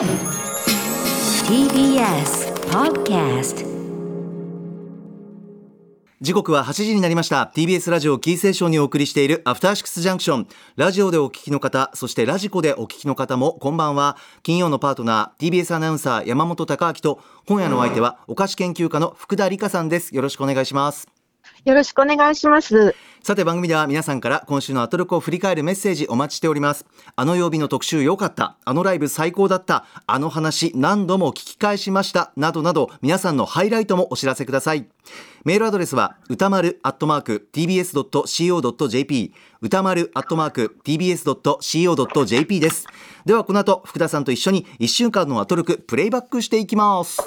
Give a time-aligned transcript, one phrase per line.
[0.00, 0.08] TBS
[2.70, 3.66] Podcast
[6.22, 7.52] 時刻は8時になりました。
[7.54, 14.16] TBS ラジオキーセーションにお送りしているアフターシックスジャンクションラジオでお聞きの方そしてラジコでお聞きの方もこんばんは。
[14.42, 20.16] 金曜のパートナー TBS アナウンサー山本貴明と今夜のお相手はお菓子研究家の福田理香さんです。
[20.16, 21.19] よろしくお願いします。
[21.64, 22.94] よろしくお願いします。
[23.22, 26.86] さて番組では皆さんから今週のアトロクを振り返るメッセージお待ちしております。
[27.16, 28.56] あの曜日の特集良かった。
[28.64, 29.84] あのライブ最高だった。
[30.06, 32.32] あの話何度も聞き返しました。
[32.36, 34.86] などなど皆さんのハイライトもお知らせください。
[35.44, 42.86] メールアドレスは歌丸アットマーク tbs.co.jp 歌丸アットマーク tbs.co.jp です。
[43.26, 47.20] ではこの後福田さんと一緒に1週間のアトロクプレイバックしていきます。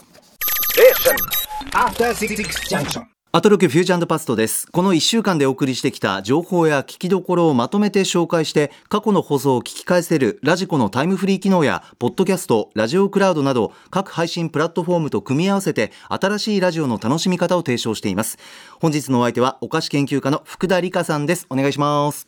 [1.74, 2.36] After Six
[2.68, 3.13] Junction.
[3.36, 4.68] アトロクフュージョンパストです。
[4.72, 18.38] この1週間でお送りしてきた情報や聞きどころをまとめて紹介して、過去の放送を聞き返せるラジコのタイムフリー機能や、ポッドキャスト、ラジオクラウドなど、各配信プラットフォームと組み合わせて、新しいラジオの楽しみ方を提唱しています。
[18.80, 21.48] 本日のお相手は、お菓子研究家の福田理香さんです。
[21.50, 22.28] お願いします。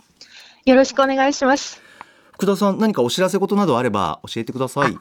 [0.66, 1.84] よろしくお願いします。
[2.32, 4.98] 福田さん、何かお知らせことなどあれば教えてください。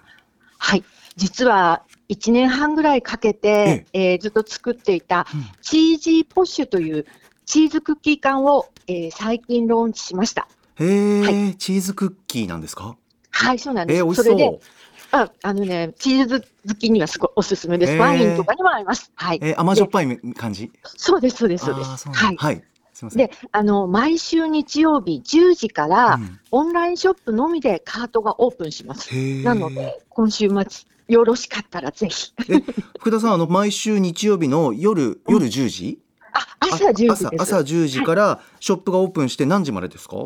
[0.58, 0.84] はい。
[1.16, 5.26] 実は1年半ぐらいかけて、えーずっと作っていた
[5.62, 7.06] チージーポッシュという
[7.46, 10.48] チーズクッキー缶を、えー最近ローンチしました。
[10.76, 12.96] へー、はチーズクッキーなんですか？
[13.30, 13.98] はい、そうなんです。
[13.98, 14.38] えー、美味しそう。
[14.38, 14.60] れで、
[15.12, 17.92] ああのね、チーズ好きにはすごいおすすめです。
[17.96, 19.12] ワインとかにも合います。
[19.14, 19.38] はい。
[19.42, 20.70] えー甘じょっでぱい感じ？
[20.84, 22.08] そうです、そうです、そうです。
[22.08, 22.36] はい。
[22.36, 22.62] はい。
[23.14, 29.12] で、あの、毎週日曜日10時から、うんオンラインショップのみでカートがオープンします。
[29.42, 32.32] なので、今週末、よろしかったらぜひ。
[32.48, 32.62] え
[32.98, 35.98] 福田さんあの毎週日曜日の夜夜10時、
[36.32, 37.26] あ、朝10時です。
[37.26, 40.16] 朝朝10時からショップがオープンして何時までですか、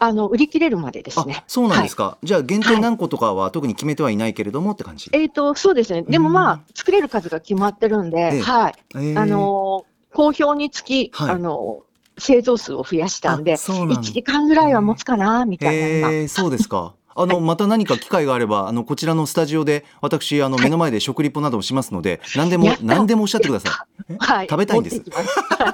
[0.00, 1.44] あの、売り切れるまでですあね。
[1.46, 2.10] そうなんですか。
[2.10, 6.02] か、じゃあ限定何個とかは特に決めてはいないけれどもって感じ、えっ、と、そうですね。
[6.02, 8.74] でもまあ、作れる数が決まってるんで、ええはい。
[8.94, 11.88] えーあのー、好評につき、はいあのー
[12.20, 16.10] 製造数を増やしたんで、あそうなんだ1時間ぐらいは持つかな、みたいな今。
[16.10, 24.12] えー、そうですかあのまた何か機会があればあのこちらのスタジオで私あの目の前で食リポなどをしますので何でも何でもおっしゃってください。
[24.14, 24.16] え？
[24.18, 24.46] はい。
[24.48, 24.96] 食べたいんです。
[24.96, 25.10] す。
[25.10, 25.22] は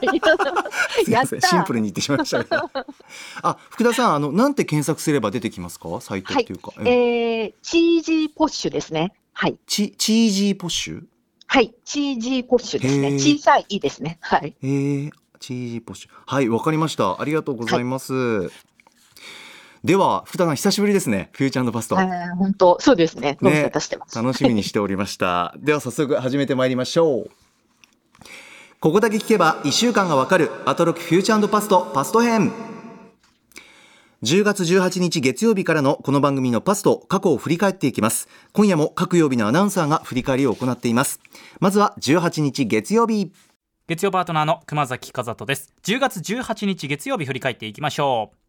[0.03, 1.05] い。
[1.05, 1.41] すいません。
[1.41, 2.71] シンプルに言ってしまいましたが
[3.43, 6.01] あ福田さんあのなんて検索すれば出てきますか？
[6.01, 7.47] サイトっていうか、ええ。
[7.49, 9.13] ー、チージーポッシュですね。
[9.33, 9.59] はい。
[9.67, 11.03] チチージーポッシュ？
[11.47, 11.75] はい。
[11.85, 13.13] チージーポッシュですね。
[13.19, 14.19] 小さいいですね。
[14.23, 14.55] はい。
[14.63, 14.67] え。
[14.67, 15.11] ー、
[15.41, 16.11] チージーポッシュ。
[16.27, 17.21] はいわかりました。
[17.21, 18.51] ありがとうございます、
[19.85, 21.29] では福田さん久しぶりですね。
[21.33, 23.37] フューチャーパスト、本当、そうですね。
[23.43, 24.17] ご無沙汰してます。
[24.17, 25.55] 楽しみにしておりました。
[25.61, 27.31] では早速始めてまいりましょう。
[28.81, 32.51] ここだけ聞けば1週間がわかるアトロックフューチャーパストパスト編。
[34.23, 38.27] 10月18日月曜日からのこの番組のパスト過去を振り返っていきます。
[38.55, 41.21] 今夜も各曜日のアナウンサーが振り返りを行っています。
[41.61, 43.33] まずは18日月曜日。
[43.87, 45.75] 月曜パートナーの熊崎和人です。
[45.83, 48.44] 10月18日月曜日振り返っていきましょう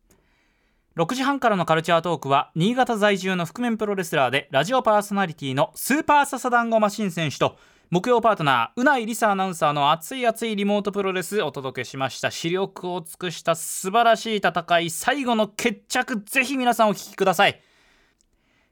[0.97, 7.57] 6時半からのカルチャートークは新潟在住の覆面プロレスラーでラジオパーソナリティのスーパーササダンゴマシン選手と
[7.91, 12.31] 木曜パートナーうないりさアナウンサーの熱い熱いリモートプロレスお届けしました。
[12.31, 17.61] 視力を尽くした素晴らしい戦い最後の決着ぜひ皆さんお聞きください。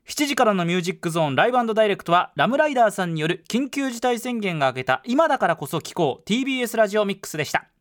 [0.08, 7.73] 7時からのミュージックゾーンライブダイレクトはラムライダーさんによる緊急事態宣言が明けた今だからこそ聞こう TBS ラジオミックスでした。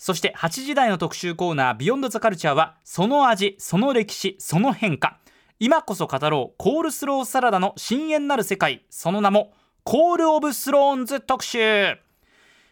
[0.00, 5.18] そして8時台の特集コーナービヨンドザカルチャーはその味その歴史その変化。
[5.58, 8.86] 今こそ語ろうコールスローサラダの深淵なる世界。
[8.88, 9.52] その名も
[9.84, 11.98] コール・オブ・スローンズ特集。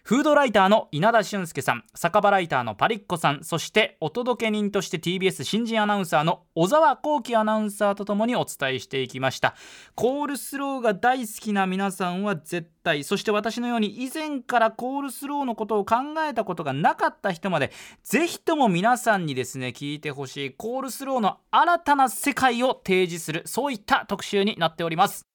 [0.09, 9.55] フードライターの稲田俊介さん酒場ライターのパリッコさんそしてお届け人として TBS 新人アナウンサーの小沢光輝アナウンサーとともにお伝えしていきました。
[9.95, 15.97] コールスローが大好きな皆さんは絶対そして私のように以前からコールスローのことを考
[16.27, 17.71] えたことがなかった人まで
[18.03, 25.28] ぜひとも皆さんにですね聞いてほしいコールスローの新たな世界を提示するそういった特集になっております。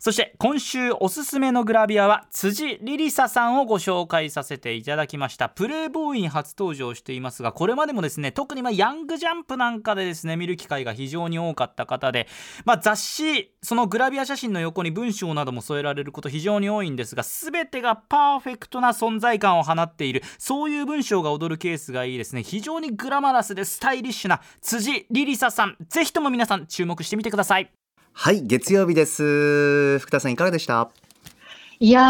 [0.00, 5.50] そして今週おすすめのグラビアは辻リリサさんをご紹介させていただきました。
[5.50, 12.28] プレイボーイに初登場していますがこれまでもですね特にまヤングジャンプなんかでですね見る機会が非常に多かった方で、
[12.64, 22.42] まあ、雑誌そのグラビア写真の横に文章なども添えられること非常に多いんですが全てがパーフェクトな存在感を放っているそういう文章が踊るケースがいいですね。
[22.42, 25.76] 非常にグラマラスでスタイリッシュな辻リリサさん。
[25.88, 27.79] ぜひとも皆さん注目してみてください。
[28.22, 29.98] はい月曜日です。
[29.98, 30.90] 福田さんいかがでした？
[31.78, 32.02] いや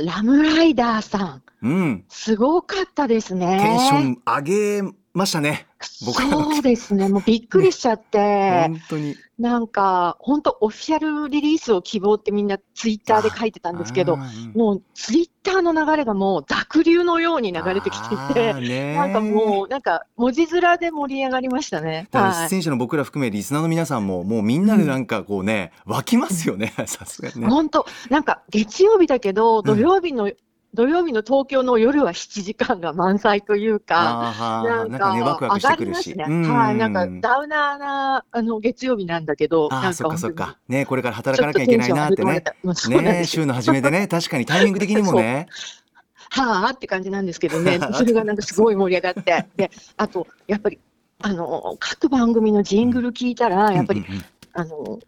[0.00, 2.04] ー、ラムライダーさん、うん。
[2.08, 3.58] すごかったですね。
[3.60, 9.16] テンション上げましたねそうですね、もうびっくりしちゃって、本当に。
[9.38, 14.16] なんか、本当、オフィシャルリリースを希望ってみんなツイッターで書いてたんですけど
[14.54, 18.52] もうツイッターの流れがもう濁流のように流れてきていて、
[18.94, 22.08] なんかもう、なんか文字面で盛り上がりましたね。
[22.12, 26.74] 出演者の僕ら含めリスナーの皆さんももうみんなでなんかこうね、湧きますよね。
[26.86, 27.48] さすがにね。
[27.48, 30.30] 本当、なんか月曜日だけど、土曜日の、
[30.74, 34.32] 土曜日の東京の夜は7時間が満載というか、
[34.64, 36.10] ななんんかねワクワクしてくるし。
[36.10, 36.56] 上がりますね。
[36.56, 40.56] はい、なんかうんダウナーなあの月曜日なんだけど、あそっかそっか。
[40.68, 42.42] ねこれからち働かなきゃいけないなってね。
[43.02, 45.46] ね週の初めでね確かにタイミング的にもね。
[46.30, 50.78] はあって感じなんですけどね、 それがなんかすごい盛り上がって、で、あと、やっぱり、
[51.20, 54.04] あの、各番組のジングル聞いたら、やっぱり、
[54.54, 54.98] あの、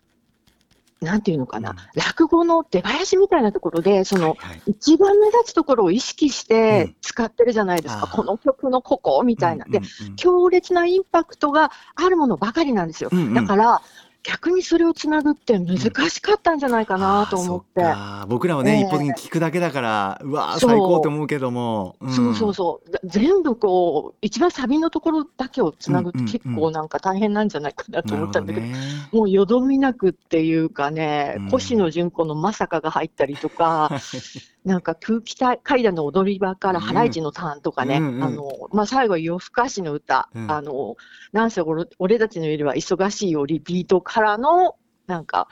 [1.04, 1.76] なんていうのかな、うん。
[1.94, 4.36] 落語の出囃子みたいなところで、その、
[4.66, 6.96] 一番目立つところを意識しうてん。
[7.00, 8.16] 使ってるじゃないですか、あー。
[8.16, 9.64] この曲のここみたいな。
[9.66, 10.16] で、うんうんうん。
[10.16, 13.10] 強烈なインパクトがあるものばかりなんですよ。
[13.12, 13.34] うんうん。
[13.34, 13.82] だから、
[14.24, 15.78] 逆にそれをつなぐって難
[16.08, 17.84] しかったんじゃないかなと思って。
[17.84, 18.26] あーそっか。
[18.28, 18.80] 僕らはね、ええ。
[18.80, 22.10] 一方的に聞くだけだからうわーそう最高って思うけども、ん。
[22.10, 22.90] そうそうそう。
[22.90, 26.32] だ全部こう、一番サビのところだけをつなぐってうんうんうん。
[26.32, 29.08] 結構なんか大変なんじゃないかなと思ったんだけど、なるほどね。
[29.12, 33.90] もうよどみなくっていうかねうん、星野純子のまさかが入ったりとか、
[34.64, 38.22] なんか空気階段の踊り場からハライチのターンとかね、うんうん。
[38.22, 40.50] あの、まあ、最後夜更かしの歌、うん。
[40.50, 40.96] あの、
[41.32, 44.76] なんせ俺俺たちの夜は忙しいよリピートからの、
[45.06, 45.48] なんか、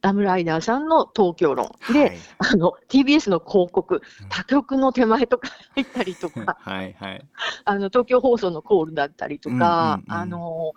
[0.00, 1.72] ラムライダーさんの東京論。
[1.92, 2.18] で、はい。
[2.52, 7.28] あの、TBS の広告うん、他局の手前とか 入ったりとか、 はいはい。
[7.64, 10.22] あの、東京放送のコールだったりとか、うんうんうん。
[10.22, 10.72] あの、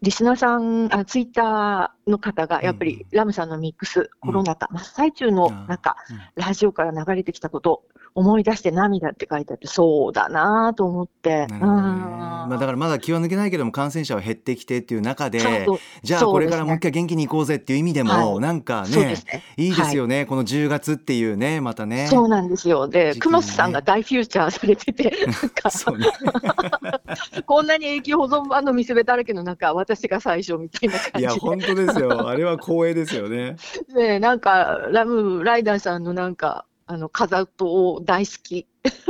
[0.00, 2.88] リスナーさん、あツイッターの方が、やっぱうん。
[2.88, 5.96] り、ラムさんのミックス、コロナ禍、真っ最中の中、
[6.36, 6.44] うん。
[6.44, 7.82] ラジオから流れてきたこと、
[8.18, 11.46] 思い出して涙って書いてあって、そうだなと思って。
[11.48, 15.66] まあ、だからまだ気は抜けないけども感染者は減ってきてっていう中で
[16.02, 18.40] じゃあこれからもう一回元気に行こうぜっていう意味でも、はい。
[18.40, 19.16] なんかねね。
[19.56, 22.06] いいですよね、この10月っていうねまたね。
[22.08, 22.88] そうなんですよ。
[22.88, 25.12] で、熊須さんが大フューチャーされてて、
[27.46, 32.28] こんなに永久保存版の見せ場だらけの中、私が最初みたいな感いやじ本当ですよ。
[32.28, 33.56] あれは光栄ですよね。
[33.94, 34.08] で。
[34.08, 38.66] ね、なんか、ラム、ライダーさんのなんか、あの、飾と大好き。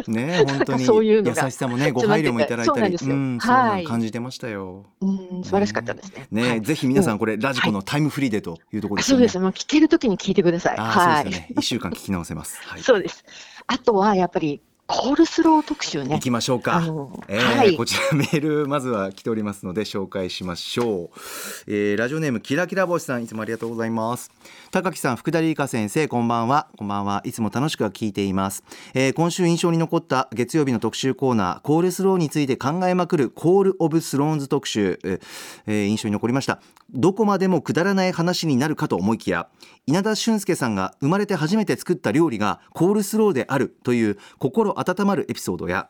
[0.09, 6.27] ね 本当にそういう優しさもねご配慮もいただいたりそうなんはい感じてましたようん、素晴らしかったですね。
[6.33, 9.39] ね、はいぜひ皆さんこれ、ラジコのタイムフリーでというところですよね、そうです。
[9.39, 10.79] もう聞けるときに聞いてください。
[10.79, 11.23] あはい。
[11.23, 13.25] ーそうですよね一週間聞き直せます はいそうです。
[13.69, 16.19] あとは、やっぱり、コールスロー特集ね行。
[16.19, 16.83] きましょうか
[17.29, 17.85] えーはいこ。
[17.85, 21.19] ちらメールまずは来ておりますので紹介しましょう、
[21.67, 24.33] えーラジオネームキラキラ星さんいつもありがとうございます
[24.71, 26.69] 高木さん福田里香先生こんばんは。
[26.77, 27.23] こんばんは。
[27.25, 36.61] いつも楽しく聞いています、えー今週印象に残った月曜日の特集コーナーコールスローについて考えまくるコールオブスローンズ特集、えー印象に残りました。
[36.91, 39.49] どこまでもくだらない話になるかと思いきや
[39.87, 45.89] 稲田俊介さんが生まれて初めて作った料理がコールスローであるという心温まるエピソードや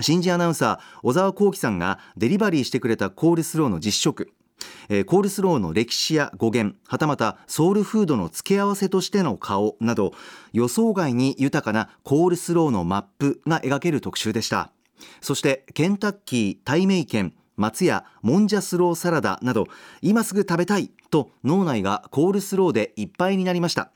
[0.00, 4.32] 新人アナウンサー小沢光輝さんがデリバリーしてくれたコールスローの実食。
[4.88, 10.12] えーコールスローの歴史や語源はたまたソウルフードの付け合わせとしての顔など
[10.52, 14.70] 予想外に豊かなコールスローのマップが描ける特集でした。
[15.20, 19.66] そしてケンタッキータイメイケン松屋モンジャスローサラダなど
[20.02, 23.90] 今すぐ食べたいと脳内がコールスローでいっぱいになりました。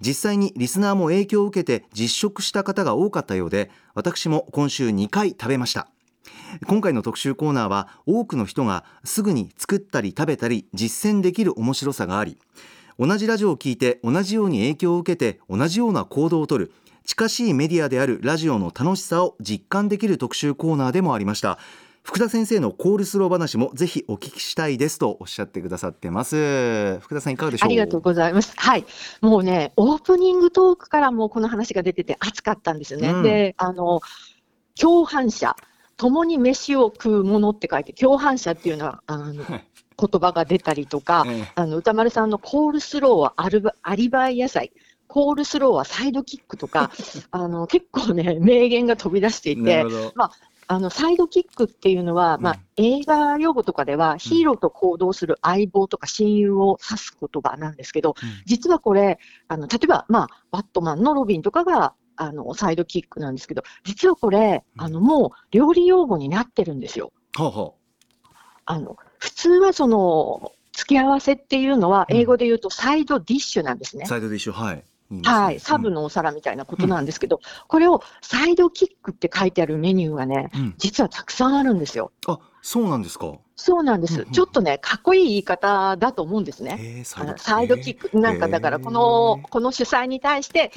[0.00, 5.88] 実際にリスナーも影響を受けて実食した方が多かったようで私も今週2回食べました。
[6.66, 12.38] 今回の特集コーナーは多くの人がすぐに作ったり食べたり実践できる面白さがあり
[12.98, 16.72] 同じラジオを聞いて同じように影響を受けて同じような行動をとる
[17.04, 21.58] 近しいメディアであるラジオの楽しさを実感できる特集コーナーでもありました
[22.02, 27.68] 福田先生のコールスロー話もぜひお聞きしたいですとおっしゃってくださってます福田さんいかがでしょう？
[27.68, 28.54] ありがとうございます。
[28.56, 28.86] はい。
[29.20, 33.10] もうね、オープニングトークからもうこの話が出てて熱かったんですよね。
[33.10, 34.00] うんで、あの、
[34.80, 35.54] 共飯者、
[36.00, 39.64] 共に飯を食うものって書いて、共飯者っていうのは、あの、はい。
[39.98, 41.52] 言葉が出たりとか、ええ。
[41.56, 44.72] あの、宇多丸さんのコールスローはアルバアリバイ野菜、
[45.08, 46.90] コールスローはサイドキックとか、
[47.32, 50.30] あの、結構ね、名言が飛び出していてなる、ほど。
[50.68, 58.28] あの、サイドキックっていうのは、まあうん、映画用語とかでは、ヒーローと行動する相棒とか親友を指す言葉なんですけど、うん。
[58.46, 64.84] 実はこれ、あの、例えば、まあ、バットマンのロビンとかが、あの、サイドキックなんですけど、実はこれ、うん。
[64.84, 67.12] あの、もう、料理用語になってるんですよ。
[67.34, 67.76] ほうほ
[68.66, 74.04] あの、普通はその、付け合わせっていうのは、うん英語で言うとサイドディッシュなんですね。
[74.04, 74.08] う。
[74.08, 74.84] サイドディッシュはい。
[75.24, 80.60] はい、サブのお皿みたいなことなんですけど、これをサイドキックって書いてあるメニューがね、うん。
[80.60, 80.74] うん。
[80.76, 82.12] 実はたくさんあるんですよ。
[82.62, 83.38] そうなんですか？
[83.56, 84.26] そうなんです。
[84.32, 87.02] ちょっとね、かっこいい言い方だと思うんですね。
[87.04, 90.72] サあのサイドキック、なんかだから、この、この主催に対して。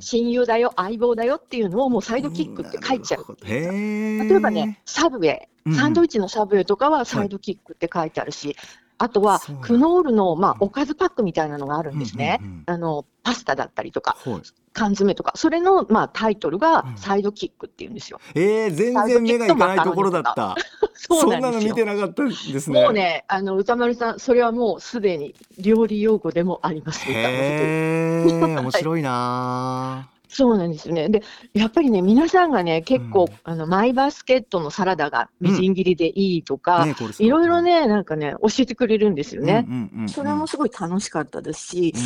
[0.00, 3.36] 親友だよ、相棒だよっていうのをもうサイドキックって書いちゃう。
[3.44, 5.38] 例えばね、サブウェ
[5.70, 8.56] イ、サンドイッチのサブウェイとかはサイドキックって書いてあるし、
[8.98, 12.38] あとはクノールの、まあう、んおかずパックみたいなのがあるんですね。
[12.40, 14.42] うんうんうんあの、パスタだったりとか、はい。
[14.72, 18.20] 缶詰とか、それの、まあ、タイトルがうんサイドキックっていうんですよ。
[18.34, 20.54] えー、全然目がいかないところだった。
[20.94, 21.72] そうそんなの見。
[21.74, 22.82] てなかったんですね。
[22.82, 27.04] もうね、あの、歌丸さん、それはもうすでに料理用語でもあります。
[27.10, 31.08] へえ、面白いな そうなんですよね。
[31.08, 33.34] で、やっぱりね、皆さんがね、結構、うん。
[33.44, 39.64] あの、マイバスケットのサラダがみじん切りでいいとか、ねいろいろね、なんかね、教えてくれるんですよね。
[39.68, 40.08] うんうんうんうん。
[40.08, 41.98] それもすごい楽しかったですし、う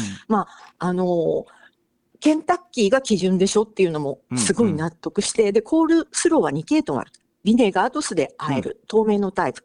[0.79, 1.45] あのー
[2.21, 7.13] ケンタッキーが基準でしょっていうのもすごい納得して、で、コールスローは2系統ある。
[7.43, 9.65] ビネガーと酢で和える、透明のタイプ。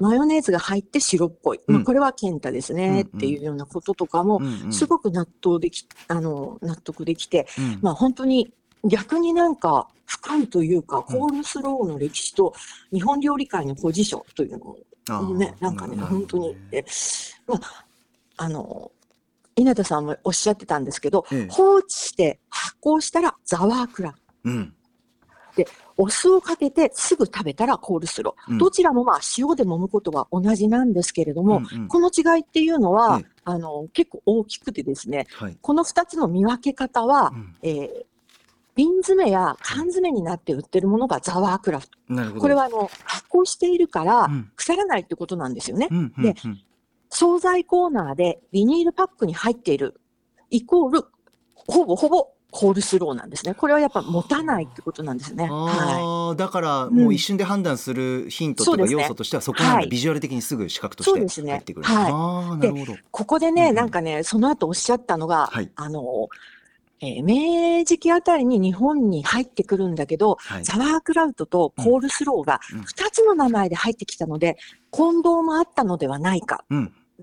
[0.00, 1.60] うんマヨネーズが入って白っぽい。
[1.68, 1.74] うん。
[1.76, 4.40] まあ、これはケンタですね、うんっていうようなこととかも、
[4.70, 7.78] すごく納得でき、あの、納得できて、うん。
[7.82, 8.52] まあ本当に
[8.84, 12.54] 逆になんか深いというか、コールスローの歴史と
[12.92, 14.76] 日本料理界のポジションというのも
[15.08, 16.84] あーね、なんかね、本当に、え
[17.46, 17.84] まあ、
[18.36, 18.90] あの、
[19.56, 21.48] 稲田さんもおっしゃってたんですけど、ええ。
[21.50, 24.14] 放置して発酵したらザワークラ。
[24.44, 24.50] ウ。
[24.50, 24.74] うん
[25.96, 28.52] お酢をかけてすぐ食べたらコールスロー。
[28.52, 28.58] うん。
[28.58, 31.88] どちらもまあ塩で揉むことは同じなんですけれども、うんうん。
[31.88, 33.32] この違いっていうのは、ええ。
[33.44, 35.56] あの、結構大きくてですね、はい。
[35.60, 37.56] この二つの見分け方は、うん。
[37.62, 38.04] えー
[38.76, 41.98] 瓶詰めや缶詰になって売ってるものがザワークラフト。
[42.38, 44.50] これはあの発酵しているからうん。
[44.56, 45.88] 腐らないってことなんですよね。
[45.90, 46.60] うんうんでうん。
[47.10, 50.00] 惣菜コーナーでビニールパックに入っている
[50.50, 51.04] イコール
[51.54, 53.54] ほぼほぼコールスローなんですね。
[53.54, 55.48] これはやっぱ持たないってことなんですね。
[55.48, 61.86] はああ、だからもう一瞬で判断するヒントというか要素としてはそこなんだ、はいビジュアル的にすぐ視覚として入ってくる。
[61.86, 62.94] はいああ、なるほど。
[62.94, 62.98] い。
[63.10, 66.28] ここでね、うんうんなんかね、その後おっしゃったのが、はいあの、
[67.00, 70.64] えー明治期あたりに日本に入ってくるんだけど、はい。
[70.64, 74.58] ザワークラウトとコールスローがうん2つの名前で入ってきたので、
[74.90, 76.64] 混同もあったのではないか。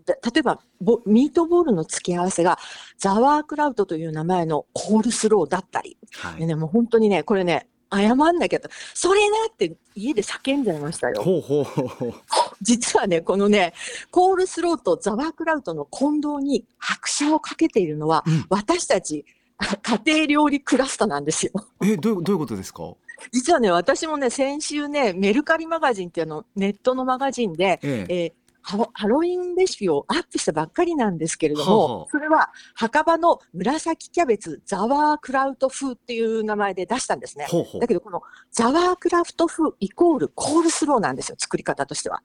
[0.06, 2.60] 例えばボ、ミートボールの付け合わせが、
[2.98, 5.98] ザワークラウトという名前のコールスローだったり。
[6.14, 6.40] はい。
[6.40, 11.22] でね、もう本当にね、これね、謝んなきゃと、それなって家で叫んじゃいましたよ。
[11.24, 12.14] ほうほうほう。
[12.62, 13.74] 実はね、このね、
[14.12, 19.26] コールスローとザワークラウトの混同に拍車をかけているのは、うん私たち、
[19.58, 21.52] 家庭料理クラスターなんですよ。
[21.82, 22.94] え、どういうどういうことですか？
[23.32, 28.14] 実はね、私もね、先週ね、メルカリマガジンっていうの、ネットのマガジンで、ええ。
[28.14, 28.34] えー
[28.68, 37.46] ハロハロウィンレシピをアップしたばっかりなんですけれども、それは墓場の紫キャベツザワークラウト風っていう名前で出したんですね。
[37.48, 37.88] ほうほうだ。
[37.88, 38.22] けど、この
[38.52, 42.22] ザワークラウト風イコールコールスローなんですよ、作り方としては。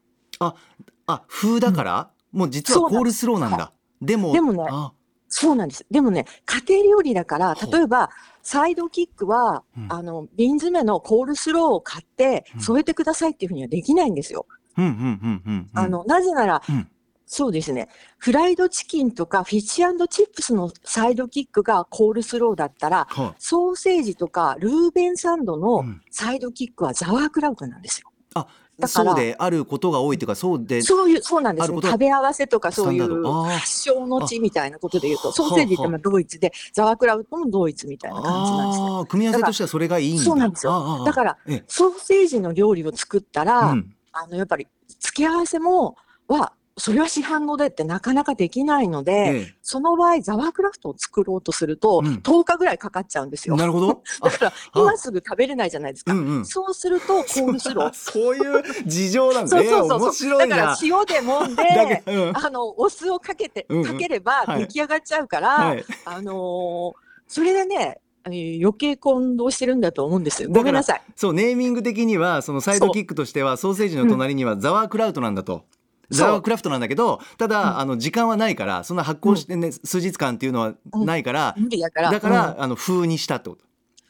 [1.07, 3.73] あ、風だから、もう実はコールスローなんだ。
[4.01, 4.93] でも、でもねあ、
[5.29, 5.87] そうなんです。
[5.93, 8.11] でもね、家庭料理だから、例えば、
[8.43, 14.47] サイドキックは、うんあの、瓶詰めのコールスローを買ってうん添えてくださいっていうふうにはできないんですよ。
[14.77, 15.79] うんうんうんうんうん。
[15.79, 16.89] あ、の、なぜなら、うん
[17.25, 17.89] そうですね、
[18.19, 25.59] フライドチキンとかフィッシュチップスのサイドキックがコールスローだったら、はソーセージとかルーベンサンドい。
[25.59, 28.13] のうんサイドキックはザワークラウトなんですよ。
[28.35, 28.49] だか
[28.79, 30.83] らそうであることが多いというか、そうで。
[30.83, 31.79] そういう、そうなんですね。
[31.83, 38.87] 食べ合わせとかそういう発祥の地みたいなことで言うと、あソーセージってまあドイツで、ザワークラウトもドイツみたいな感じなんですね。
[38.91, 40.23] ああ、組み合わせとしてはそれがいいんだ。
[40.23, 44.69] そうなんですよああああだから、ええソーセージの料理を作ったら、うんあの、やっぱり、
[45.01, 45.97] 付け合わせも、
[46.29, 53.57] は、それは市販のでってなかなかできないので、えその場合、ザワークラウトを作ろうとすると、うん10日ぐらいかかっちゃうんですよ。
[53.57, 54.03] えなるほど。
[54.23, 56.13] だから、今すぐ食べれないじゃないですか。
[56.13, 56.47] うんうん。
[56.47, 57.93] そうすると、コールスロー。
[57.95, 59.69] そういう事情なんだね。
[59.69, 60.79] そうそうそう面白いだからな。
[60.83, 65.85] 塩で揉ん だで、うんあの、お酢をかけて、うんうんかければはい出来上がっちゃうから、はい。
[66.07, 66.93] あのー
[67.29, 71.03] それでね、余計混同してるんだと思うんですごめんなさい。
[71.17, 75.65] そう、ネーミング的には、そのサイドキックとしては、ソーセージの隣にはザワークラウトなんだと。
[76.11, 82.11] ザワークラフトなんだけど、ただ、あの、時間はないから、そんな発酵してね、数日間っていうのはないから、無理だから。
[82.11, 83.65] だから、うんあの、風にしたってこと。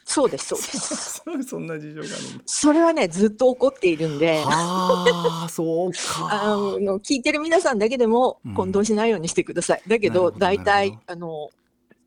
[0.04, 1.22] そうです、そうです。
[1.48, 2.42] そんな事情があるんだ。
[2.44, 6.56] それはね、ずっと起こっているんで、ああ、そうあか。
[6.82, 9.82] の、聞いてる皆さんだけでもうん混同しないようにしてください。
[9.86, 11.61] だけど、大体ほ、あの、あ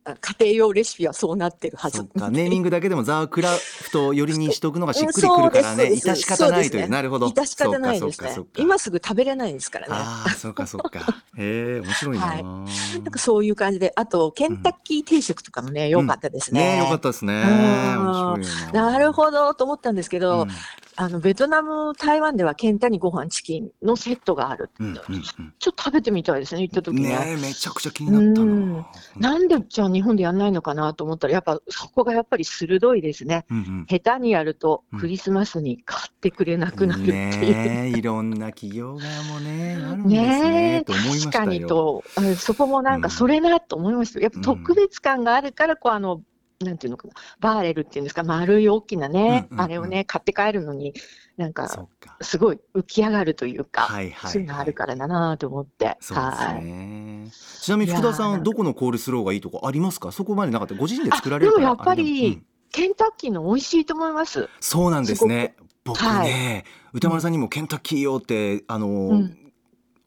[0.06, 6.80] 家庭用レシピはそうなってるはずネーミングだけでもザワークラフト寄りにしとくのがしっくりくるからね、致し方ないという。
[6.80, 7.28] そうねなるほど。
[7.28, 9.94] 致し方ないですね今すぐ食べれないですからね。
[9.96, 11.00] ああ、そうかそうか。
[11.38, 12.26] へえ、面白いな。
[12.26, 16.78] はいなんかそういう感じで、あと、ケンタッキー定食とかもね、良かったですね。
[16.78, 17.42] ねよかったですね。
[17.42, 18.38] な。
[18.74, 20.50] なるほどと思ったんですけど、うん
[20.98, 24.70] あの、ベトナム、台湾ではケンタにご飯チキンのセットがある。
[24.80, 25.24] うんうん
[25.60, 27.10] ちょっと食べてみたいですね、行ったうん、時ね。
[27.10, 28.86] ねえめちゃくちゃ気になったうんな。
[29.20, 33.46] なんでじゃあ日本でやんないのかなと思ったら、やっぱそこがやっぱり鋭いですね。
[33.50, 37.14] うんうん下手にやるとうんクリスマスに買ってくれなくなるっていう。
[37.14, 40.84] ねえいろんな企業側もね あるんですねね。
[40.86, 44.24] 確かにと、あそこもなんうんかそれなと思いましたよ。
[44.24, 46.22] やっぱ特別感があるから、こうあの、
[46.60, 50.94] なんていうのかな、バーレルっていうんですか、丸い大きなね、うんうんうんあれをね、買って帰るのに、
[51.38, 51.88] なんか。
[52.22, 55.98] すごい浮き上がるというか、はいはい、そういうのあるからだなと思って。
[56.02, 56.64] はい。
[56.64, 57.30] ね。
[57.62, 60.14] ちなみに福田さんはどこのコールスローがいいとかありますか？
[60.14, 60.76] そこまでなかった。
[60.76, 64.48] ご自身で作られるでもやっぱりうんケンタッキーの美味しいと思います。
[64.62, 65.56] そうなんですね。
[65.84, 69.38] 僕ね、はい歌丸さんにもケンタッキーよってあの、うん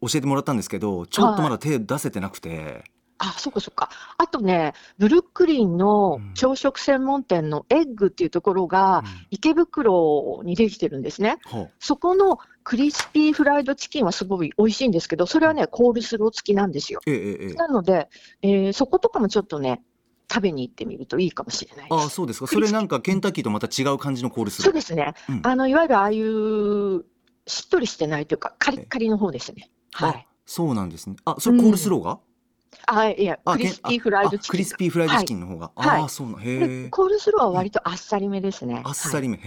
[0.00, 2.84] 教えてもらったんですけど、ちょっとまだ手出せてなくて。
[3.18, 3.90] あ、そっかそっか。
[4.16, 11.38] あとね、ブルックリンのうん朝食専門店のエッグっていうところが池袋にできてるんですね。
[11.44, 17.00] ほうそこのクリスピーフライドチキンはすごい美味しいんですけど、それはね、コールスロー付きなんですよ。
[17.06, 17.54] ええええ。
[17.54, 18.08] なので、
[18.42, 19.82] えーそことかもちょっとね、
[20.30, 22.00] 食べに行ってみるといいかもしれないです。
[22.02, 22.46] ああそうですか。
[22.46, 24.64] それなんかケンタッキーとまた違う感じのコールスロー。
[24.66, 25.14] そうですね。
[25.28, 27.04] うんあの、いわゆるああいう、
[27.46, 29.70] しっとりしてないというか、カリッカリの方ですね。
[29.92, 30.28] はあい。
[30.44, 31.16] そうなんですね。
[31.24, 32.20] あ、それコールスローが？
[32.86, 34.48] あ、いや、あクリスピーフライドチキン。
[34.48, 35.70] あクリスピーフライドチキンの方が。
[35.74, 36.40] はいああそうなん。
[36.40, 36.82] へえ。
[36.84, 38.74] でコールスローは割とあっさりめですね。
[38.74, 39.40] はいあっさりめ、へ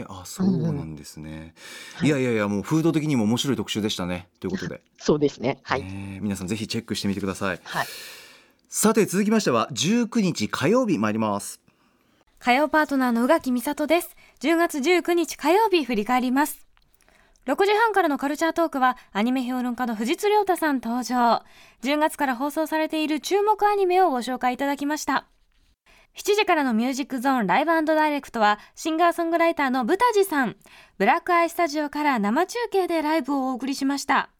[0.00, 1.54] え、あ、そうなんですね。
[2.02, 4.28] いやいやいや、もうフード的にも面白い特集でしたね。
[4.40, 5.58] ということで、そうですね。
[5.62, 5.82] はい。
[5.82, 7.60] ね皆さんぜひチェックしてみてください。
[7.62, 7.86] はい。
[8.68, 11.60] さて続きましては19日火曜日参ります。
[12.38, 14.16] 火曜パートナーの宇垣美里です。
[14.40, 16.69] 10月19日火曜日振り返ります。
[17.50, 21.42] 6時半からのカルチャートークはアニメ評論家の藤津亮太さん登場。
[21.82, 25.26] 10月から放送されている注目アニメをご紹介いただきました。
[26.16, 30.54] 7時からのミュージックゾーンライブダイレクトはシンガーソングライターのブタジさん。
[30.96, 34.30] ブラックアイスタジオから生中継でライブをお送りしました。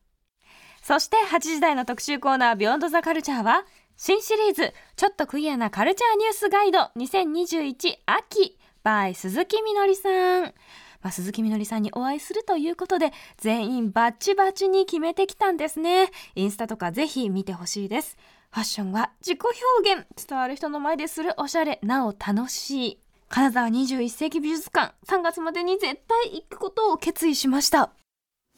[0.81, 3.65] そして8時台の特集コーナービヨンドザカルチャーは
[3.97, 7.75] 新シリーズちょっとクイアなカルチャーニュースガイド2021
[8.07, 10.55] 秋 by 鈴木みのりさん。
[11.03, 16.11] まあ、鈴木みのりさんにお会いするということで全員バッチバチに決めてきたんですね。
[16.35, 18.17] インスタとかぜひ見てほしいです。
[18.51, 19.41] ファッションは自己
[19.83, 22.99] 表現伝わる人の前でするおしゃれなお楽しい。
[23.29, 27.91] 金沢21世紀美術館3月までに絶対行くことを決意しました。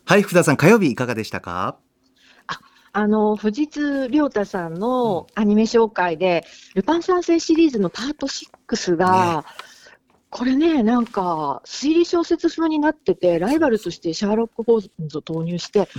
[0.07, 1.77] はい、福田さん火曜日いかがでしたか？
[2.95, 9.47] あの、藤津亮太さんのアニメ紹介で、ルパン三世シリーズのパート6が、
[10.33, 15.91] これね、なんか、推理小説風になってて、ライバルとしてシャーロック・ホームズを投入して、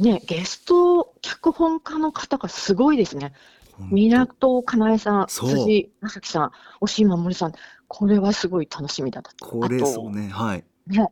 [0.00, 3.32] ね、ゲスト脚本家の方がすごいですね。
[3.78, 7.52] 港かなえさん、辻正樹さん、押井守さん、
[7.86, 9.32] これはすごい楽しみだった。
[9.46, 10.64] これそうね、はい。
[10.88, 11.06] ね、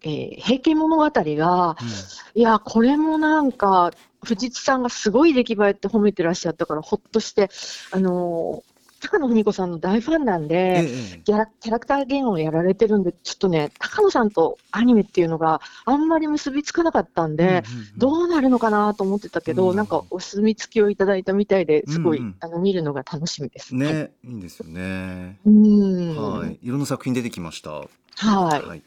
[0.00, 1.76] えー平家物語が、
[2.34, 3.90] いや、これもなんか、
[4.24, 7.50] 藤津さんがすごい出来栄えって褒めてらっしゃったから、ほっとして、
[7.92, 10.54] あのー高野文子さんの大ファンなんえで、
[11.16, 17.62] えキャラキャラクターゲームをやられてるんで、ちょっとね、高野さんとアニメっていうのがあんまり結びつかなかったんで、
[17.96, 23.74] どうなるのかなと思ってたけど、うんなんかお墨付きをいただいたみたいですごい、うんうんあの見るのが楽しみです。
[23.74, 25.38] はいね、いいんですよね。
[25.46, 27.70] うーんはい、いろんな作品出てきました。
[27.70, 28.66] はい。
[28.66, 28.82] はい。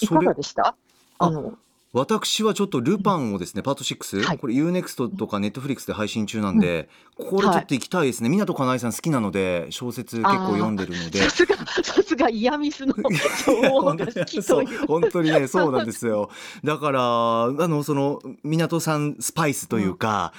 [0.00, 0.74] いかがでした？
[1.18, 1.54] ああの、
[1.92, 8.28] 私はちょっとルパンをですね、パート6、はいこれ UNEXT とか Netflix で配信中なんで、これちょっと行きたいですね。
[8.28, 11.18] 湊かなえさん好きなので、小説結構読んでるので。
[11.18, 12.94] さすが、さすがイヤミスの
[13.46, 14.86] 女王が好きそうという。
[14.86, 16.30] 本当にねそうなんですよ
[16.64, 20.32] だからあのその港さんスパイスというか、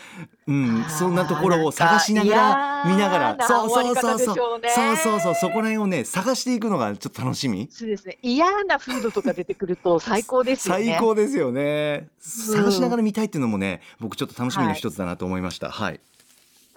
[0.47, 8.17] うんあーそんなところを探しながら見ながらそうそうそうそうそうそうそうそこら辺をね探していくのがちょっと楽しみそうですね。
[8.21, 10.85] 嫌なフードとか出てくると最高ですよね。
[10.85, 15.71] 最高ですよねうん探しながら見たいっていうのもね僕ちょっと楽しみの一つだなと思いました。
[15.71, 15.99] はい、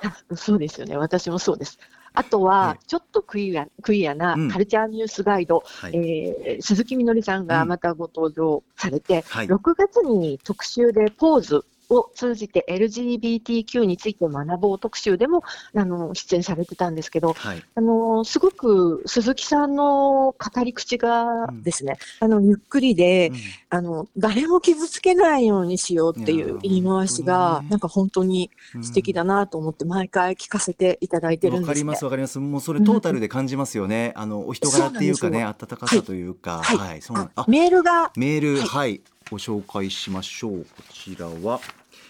[0.02, 0.96] あ そうですよね。
[0.96, 1.78] 私もそうです。
[2.16, 2.86] あとは、はい。
[2.86, 4.50] ちょっとクイアクイアなうん。
[4.50, 5.96] カルチャーニュースガイド、はい。
[5.96, 9.46] えー鈴木みのりさんがまたご登場されて、はい。
[9.46, 15.42] 6月に特集でポーズを通じて LGBTQ について学ぼう特集でも
[15.74, 17.62] あの出演されてたんですけど、はい。
[17.74, 23.36] あのすごく鈴木さんの語り口がですね、あのゆっくりで、うん。
[23.70, 27.34] あの誰も傷つけないようにしようっていう言い回し本当にね。
[27.34, 28.50] がなんか本当に
[28.82, 31.68] 素敵だなと思って毎回聞かせていただいてるんです、ね。
[31.68, 32.38] わかりますわかります。
[32.38, 36.62] もうそれトータルで感じますよね、あのお人柄っていうかね温かさというか。
[36.62, 36.78] はい。
[36.78, 40.64] はい、そうなんあメールがメール、は、はいいご紹介しましょう。
[40.64, 41.60] こちらは、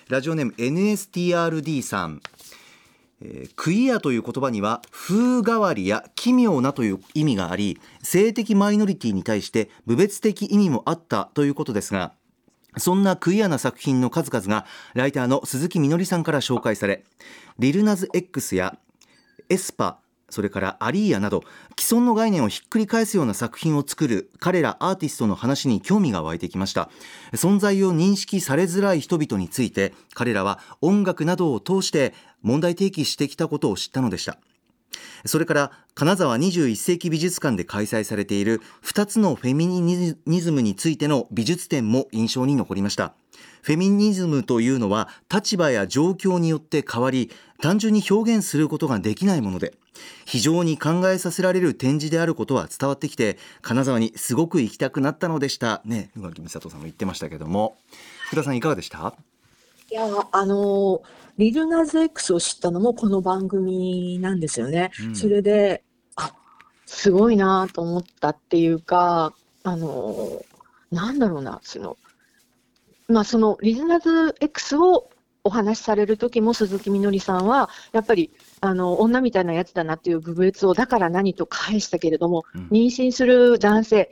[0.09, 2.21] ラジオネーム NSTRD さん。
[3.21, 12.13] えークイアという言葉には風変わりや奇妙なという意味があり性的マイノリティに対して部別的意味もあったということですが
[12.77, 17.05] そんなクイアな作品の数々がライターの鈴木みのりさんから紹介され
[17.59, 18.77] リルナズ X や
[19.49, 19.99] エスパ
[20.35, 21.45] それからアリーヤなど
[21.79, 26.91] 既存の概念をひっくり返すような作品を作る彼らアーティストの話に興味が湧いてきました。
[27.35, 34.39] 存在を認識されづらい人々について彼らは音楽などを通して問題提起してきたことを知ったのでした。
[35.25, 43.15] それから金沢21世紀美術館で開催されている2つのフェミニズムについての美術展も印象に残りました。
[43.63, 47.31] フェミニズムというのは立場や状況によって変わり
[47.61, 49.75] 単純に表現することができないもので
[50.25, 55.83] 非常に考えさせられる展示であることは伝わってきて金沢にすごく行きたくなったのでした。
[55.85, 57.77] ね宇垣美里さんも言ってましたけども。
[58.27, 59.15] 福田さんいかがでした？
[59.91, 61.03] いや、あの、
[61.37, 64.91] リルナズ X を知ったのもこの番組なんですよね。
[65.01, 65.15] うん。
[65.15, 65.85] それで、
[66.17, 66.33] あ、
[66.87, 70.43] すごいなと思ったっていうか、あの、
[70.91, 71.99] なんだろうな、その、
[73.09, 75.11] まあ、そのリルナズ X を
[75.47, 82.69] お話しされる時も鈴木みのりさんは、やっぱり、あの、女みたいなやつだなっていう部別を、だから何と返したけれども、うん。
[82.69, 84.11] 妊娠する男性、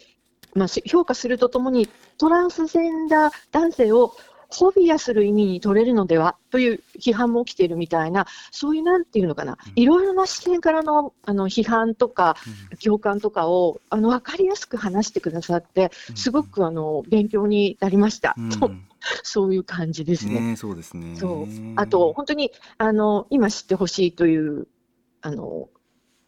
[0.55, 4.14] まあ、し評価するとともに、トランスジェンダー男性を
[4.52, 6.36] フォビアする意味に取れるのでは？
[6.50, 12.36] という批判も起きているみたいな、そういうなんていうのかな、いろいろな視点からのあの批判とか
[12.82, 18.36] 共感とかをあの分かりやすく話してくださって、すごくあの勉強になりました、
[19.22, 20.40] そういう感じですね。
[20.40, 21.16] ねそうですね。
[21.76, 24.66] あと、本当にあの今知ってほしいという
[25.22, 25.68] あの、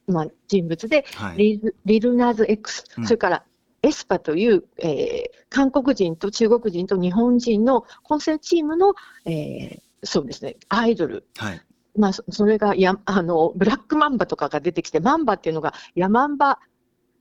[0.07, 1.39] まあ、人物で、はい。
[1.39, 3.05] リルリルナーズ X、うん。
[3.05, 3.45] それから
[3.85, 8.95] エスパという、えー韓国人と中国人と日本人の混成チームの、
[9.25, 11.27] えーそうですね、アイドル。
[11.37, 11.63] はい。
[11.97, 16.59] まあ、そそれがやあのブラックマンバとかが出てきて、マンバっていうのがヤマンバ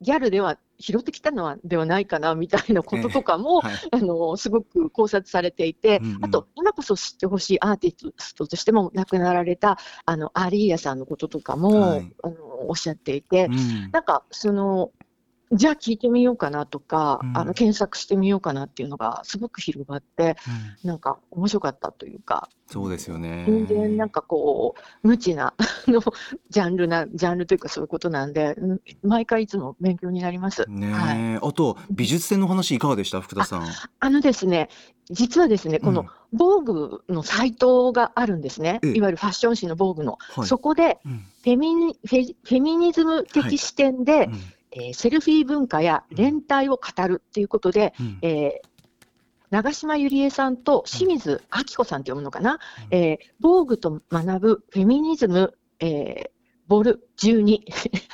[0.01, 3.73] ギャルでは拾ってきたのはではないかなみたいなこととかも、はい。
[3.91, 6.25] あのすごく考察されていて、うんうん。
[6.25, 12.11] あと、今こそ知ってほしいアーティストとしても亡くなられたあのアリーヤさんのこととかも、はい。
[12.23, 12.35] あの
[12.67, 13.91] おっしゃっていて、うん。
[13.91, 14.91] なんかその、
[15.53, 17.37] じゃあ聞いてみようかなとか、うん。
[17.37, 20.35] あの検索してみようかなっていうのがすごく広がって、
[20.83, 20.89] うん。
[20.89, 23.45] なんか面白かったというか、そうですよね。
[23.47, 26.01] 全然なんかこう、無知な あの
[26.49, 30.65] ジャンルな、ジャンルというかそういうことなんで、うん毎回いつも勉強になります。
[30.67, 31.17] ねはい。
[31.17, 33.21] えあと美術展の話いかがでした？
[33.21, 33.67] 福田さん。
[33.99, 34.69] あのですね、
[35.09, 38.91] 実はですね、この防具のサイトがあるんですね、ええ。
[38.97, 40.47] いわゆるファッション誌の防具の、はい。
[40.47, 41.25] そこでうん。
[41.43, 44.39] フェミニフェフェミニズム的視点で、うん
[44.75, 48.19] えーセルフィー文化や連帯を語るっていうことで、うん。
[48.21, 48.67] えー
[49.49, 52.57] 長島ゆりえさんと清水明子さんって読むのかな、
[52.89, 56.29] えー防具と学ぶフェミニズム、えー
[56.67, 57.59] ボル12、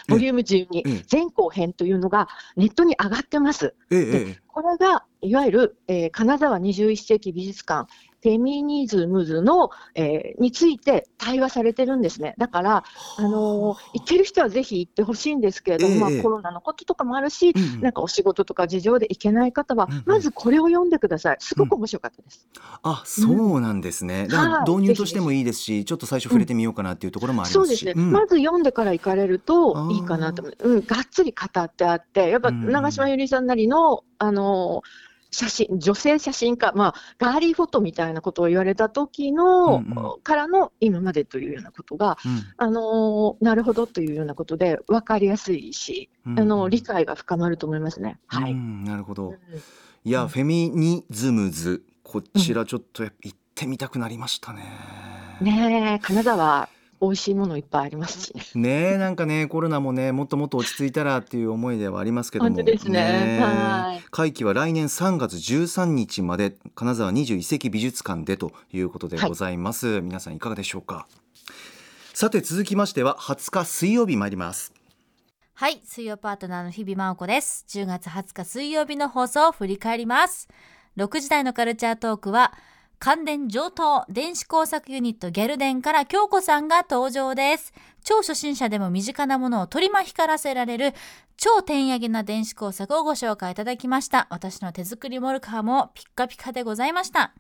[0.09, 3.75] ボリューム12、ええ前後編というのがネットに上がってます。
[3.89, 4.37] ええええ。
[4.47, 7.89] これが、いわゆる、えー金沢21世紀美術館、
[8.21, 12.35] フェミニズムズの、えーについて対話されてるんですね。
[12.37, 12.83] だから、
[13.17, 13.21] あ。
[13.21, 20.03] のー行ける人はぜひ行ってほしいんですけれども、ええまあ、コロナのこととかもあるし、うんなんかお仕事とか事情で行けない方は、うんうん。
[20.05, 21.37] まずこれを読んでください。
[21.39, 22.47] すごく面白かったです。
[22.83, 24.69] あそうなんですね、だからはい。
[24.69, 28.11] 導入としてもいいですしちょっと最初触れてみようかなっていうところもありますし、そうですね、ん。
[28.11, 34.81] まず読んでから行かれるといいかなと思う、うん、がっつり語ってあって、やっぱうんうん長島ゆりさんなりの、あの
[35.31, 40.21] 写真、女性写真家、まあ、ガーリーフォトみたいなことを言われた時の、うんうん。
[40.23, 42.41] からの今までというようなことが、うん。
[42.57, 48.19] あのなるほどというようなことで分かりやすいし、うんあの理解が深まると思いますね。
[48.27, 48.51] はい。
[48.51, 49.29] うんなるほど。
[49.29, 49.37] うん。
[50.03, 54.63] いや、うんフェミニズムズこちらちょっと行ってみたくなりましたね、
[55.41, 56.67] ねえ、金沢、
[57.01, 58.33] 美味しいものいっぱいありますし。
[58.35, 58.43] ね。
[58.61, 62.49] ねえなんかねコロナもねもっともっと落ち着いたらっていう思いではありますけども。
[62.49, 63.37] 本当ですね。
[63.39, 63.41] え。
[63.41, 64.03] はい。
[64.11, 71.07] 会期は来年3月13日まで金沢21世紀美術館でということでございます、皆さんいかがでしょうか。
[72.13, 74.73] さて続きましては20日水曜日参ります。
[75.53, 77.65] はい、水曜パートナーの日々真央子です。
[77.67, 80.47] 10月20日水曜日の放送を振り返ります。
[80.97, 82.53] 6時台のカルチャートークは、
[82.99, 87.71] 関電上等電子工作ユニットギャルデンから京子さんが登場です。
[88.03, 90.93] 超初心者でも身近なものを取り巻きからせられる
[91.37, 94.27] 超点上げな電子工作をご紹介いただきました。
[94.29, 97.33] 私の手作りモルカーもピッカピカでございました。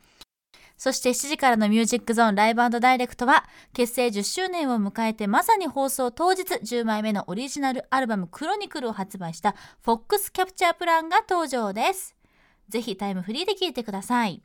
[0.77, 3.43] そして7時からのミュージックゾーンライブダイレクトは
[3.73, 12.15] 結成10周年を迎えてまさに放送当日10枚目のオリジナルアルバムクロニクルを発売したフォックスキャプチャープランが登場です。
[12.69, 14.41] ぜひタイムフリーで聴いてください。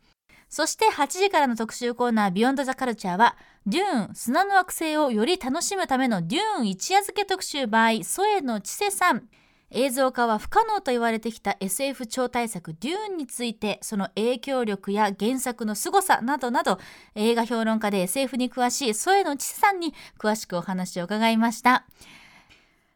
[0.48, 9.28] そして8時からの特集コーナービヨンドザカルチャーはデューン砂の惑星をより楽しむためのデューン一夜漬け特集 by 添野千世さん。
[9.76, 16.78] 映像化は不可能と言われてきた SF 超大作デューンについてその影響力や原作の凄さなどなど
[17.16, 21.86] 映画評論家で SF に詳しい添野千世さんに詳しくお話を伺いました。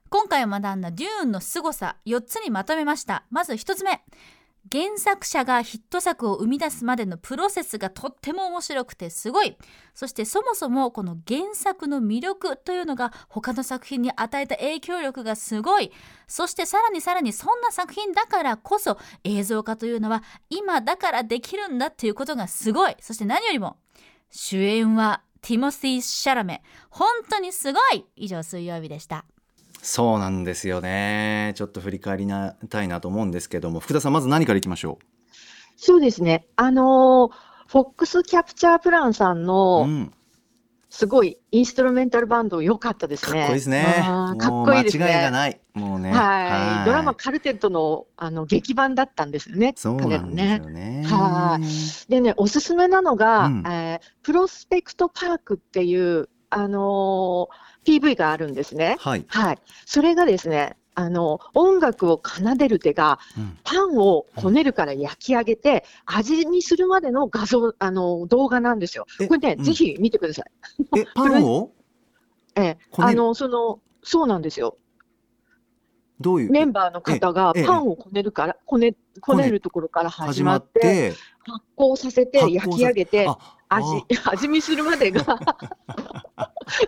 [0.09, 3.25] 今回学んだデューンの凄さ4つにまとめました。
[3.31, 4.01] まず1つ目。
[4.71, 9.57] 原作者がヒット作を生み出すまでのプロセスがとっても面白くてすごい。
[9.95, 15.91] そしてそもそもこの原作の魅力というのが他の作品に与えた影響力がすごい。
[16.27, 22.97] そしてさらにさらにそんな作品だからこそ映像化というのは今だからできるんだっていうことがすごい。
[23.01, 23.79] そして何よりも
[24.31, 26.63] 主演はティモシー・シャラメ。
[26.91, 28.05] 本当にすごい。
[28.17, 29.25] 以上水曜日でした。
[29.83, 31.53] そうなんですよね。
[31.57, 33.81] ちょっと振り返りなたいなと思うんですけども。
[33.81, 34.99] 福田さんまず何からいきましょ
[35.77, 36.47] そうですね。
[36.57, 37.31] あのー、
[37.69, 40.13] フォックスキャプチャープランさんう、のうん、
[40.91, 43.41] すごいインストルメンタルバンド良かったですね。
[43.41, 43.85] かっこいいですね。
[44.05, 45.05] かっこいいですね。
[45.05, 45.61] 間違いがない。
[45.75, 46.13] もうね。
[46.13, 46.87] はい。
[46.87, 49.75] ドラマカルテットのあの劇版だったんですよね。
[49.77, 51.05] そうなんですよね。
[51.07, 51.61] は
[52.09, 53.63] でね、おすすめなのが、うん。
[53.67, 58.97] えープロスペクトパークっていう、あのー PV があるんですね。
[59.01, 59.59] はい、はい。
[59.87, 69.07] それがですね、あの、音楽を奏でる手が、うんパンをこねるから焼き上げて、味にするまでの画像、あの、動画なんですよ。
[69.21, 71.01] えこれね、うんぜひ見てください。
[71.01, 71.71] え パンを？
[72.57, 74.77] えあの、その、そうなんですよ。
[76.21, 76.51] どういう？
[76.51, 81.11] メンバーの方がええパンをこねるから、こね、こねるところから始始まって、て
[81.47, 83.39] 発酵させて焼き上げて、あ
[83.69, 85.23] 味、 味見するまでが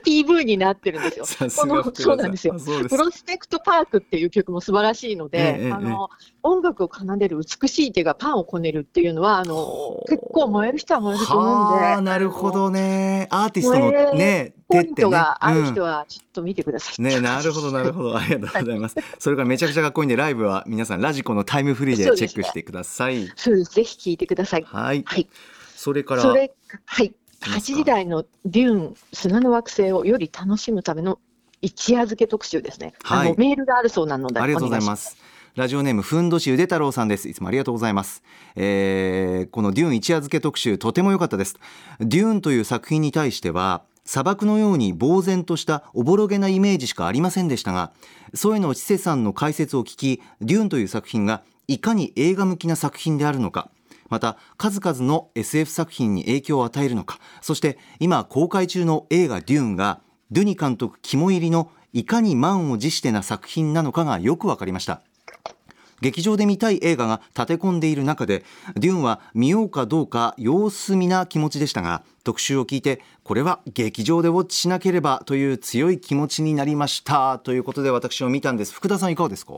[0.04, 1.50] PV になってるんですよ。
[1.56, 2.54] このそうなんですよ。
[2.88, 6.08] プロスペクトパークっていう曲も素晴らしいので、ええええあの
[6.42, 13.28] 音楽を奏でる美しい手がパンをこねるっていうのはあの結構燃える人は燃えると思うんで、はあなるほどね。
[13.30, 17.02] アーティストのねポイントがある人うんはちょっと見てください。
[17.02, 18.16] ねなるほどなるほど。
[18.16, 18.96] ありがとうございます。
[19.18, 23.30] それからめちゃくちゃかっこいいんでライブは皆さんラジコのタイムフリーでチェックしてください。
[23.36, 23.74] そうです。
[23.74, 24.62] ぜひ聴いてください。
[24.62, 25.02] はい。
[25.04, 25.28] はい。
[25.76, 26.52] それからそれ
[26.84, 27.14] はい。
[27.40, 27.78] 8きますか？
[27.78, 31.18] 時台のデューン砂の惑星をより楽しむための
[31.62, 32.94] 一夜漬け特集ですね。
[33.02, 35.16] はいあのメールがあるそうなのでありがとうございます。
[35.56, 37.28] ラジオネームふんどしゆで太郎さんです。
[37.28, 38.22] いつもありがとうございます。
[38.56, 41.56] えーこのデューン一夜漬け特集とても良かったです。
[41.98, 47.92] デューンという作品に対しては砂漠のように呆然としたおぼろげなイメージしかありませんでしたが、
[48.34, 53.70] 添野千世さんの解説を聞き、デューンという作品がいかに映画向きな作品であるのか。
[54.10, 65.00] また数々の SF 作品に影響を与えるのかそして今公開中の映画「デューン」がドゥニ監督肝入りのいかに満を持してな作品なのかがよく分かりました。
[66.00, 68.42] 劇場で見たい映画が立て込んでいる中で
[68.74, 78.72] デューンは見ようかどうか様子見な気持ちでしたが特集を聞いてこれは劇場でウォッチしなければという強い気持ちになりましたということで私も見たんです。
[78.72, 79.52] 福田さんいかがですか？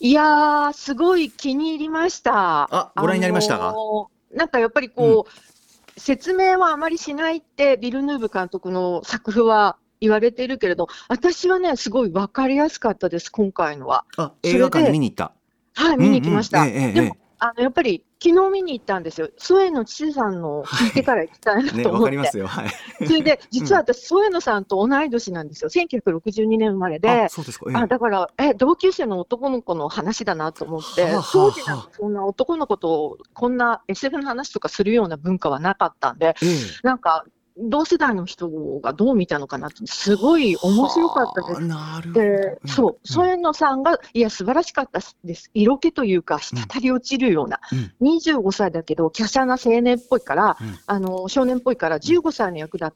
[0.00, 2.68] いやー、すごい気に入りました。
[2.70, 3.58] あご覧になりました？
[3.58, 14.04] かあのーなんかやっぱりこう、説明はあまりしないって、ビルヌーブ監督の作風は言われてるけれど、私はね、すごい分かりやすかったです、今回のは。
[14.18, 15.32] あそれで映画館に見に行った
[15.74, 16.60] はい、見に行きました。
[16.62, 19.28] うんうんええええでもあのやっぱり昨日見に行ったんですよ。
[19.36, 22.04] 添野千世さんの聞いてから行きたいなねと思って。
[22.04, 22.70] わかりますよはい
[23.06, 25.70] それで、実は私、添野さんと同い年なんですよ。
[25.70, 27.28] 1962年生まれであ。
[27.28, 37.26] そうですかええあだからえ、同級生の男の子の話だなと思って、はあはあはあ当時なんかそんな男の子とこんな SF の話とかするような文化はなかったんで、ええなんか
[37.58, 41.52] 同世代の人がどう見たのかなって、すごい面白かったです。
[41.52, 41.60] はあ。
[41.62, 42.20] なるほど。
[42.20, 42.96] で、そう、ん。
[43.04, 45.50] 添野さんが、いや、素晴らしかったです。
[45.54, 48.16] 色気というか、滴り落ちるような、うん。
[48.18, 50.78] 25歳だけど、華奢な青年っぽいから、うん。
[50.86, 52.92] あの、少年っぽいから、15歳の役だ、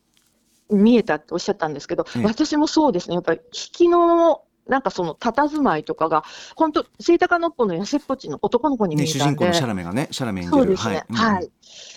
[0.71, 6.25] 見えたっておっしゃったんですけど、ええ私もそうですね、やっぱり、引きの、なんかその、佇まいとかが、
[6.57, 10.57] 本当セイタカノッポの痩せっぽちの男の子に見ね、えたんで、主人公のシャラメがね、シャラメ演じる。
[10.59, 11.51] そうですね、うんはい。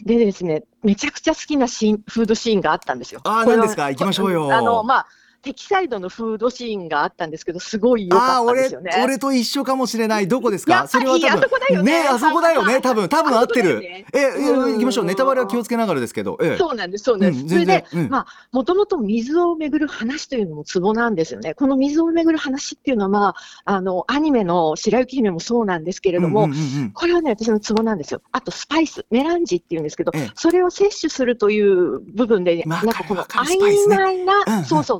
[0.04, 3.22] でですね、めちゃくちゃ好きなシーン、フードシーンがあったんですよ。
[3.24, 3.90] あーこれは何ですか？
[3.90, 5.08] 行きましょうよあの、まあ、
[5.44, 10.28] 敵サイドのフードシーンがあったんですけど、すごい良あかったんですよね。、俺と一緒かもしれない。
[10.28, 10.88] どこですか？
[10.88, 11.30] それは多分。
[11.30, 12.82] あそこだよねあそこだよね。
[12.82, 13.80] 多分、多分合ってる。
[13.82, 15.06] ねえ、行きましょう。
[15.06, 16.38] ネタバレは気をつけながらですけど。
[16.42, 16.58] ええ。
[16.58, 17.44] そうなんです、そうなんです。
[17.44, 21.54] うんそれで、うんまあ、もともと水をめぐる話というのもツボなんですよね。
[21.54, 26.50] この水をめぐる話っていうのは、まあ、あの、アニメの白雪姫もそうなんですけれども、
[26.94, 28.22] これはね、私のツボなんですよ。
[28.32, 35.00] あと、スパイス、メランジっていうんですけど、ええそれを摂取するという部分で、なんかこの曖ね昧な、うんうんそうそう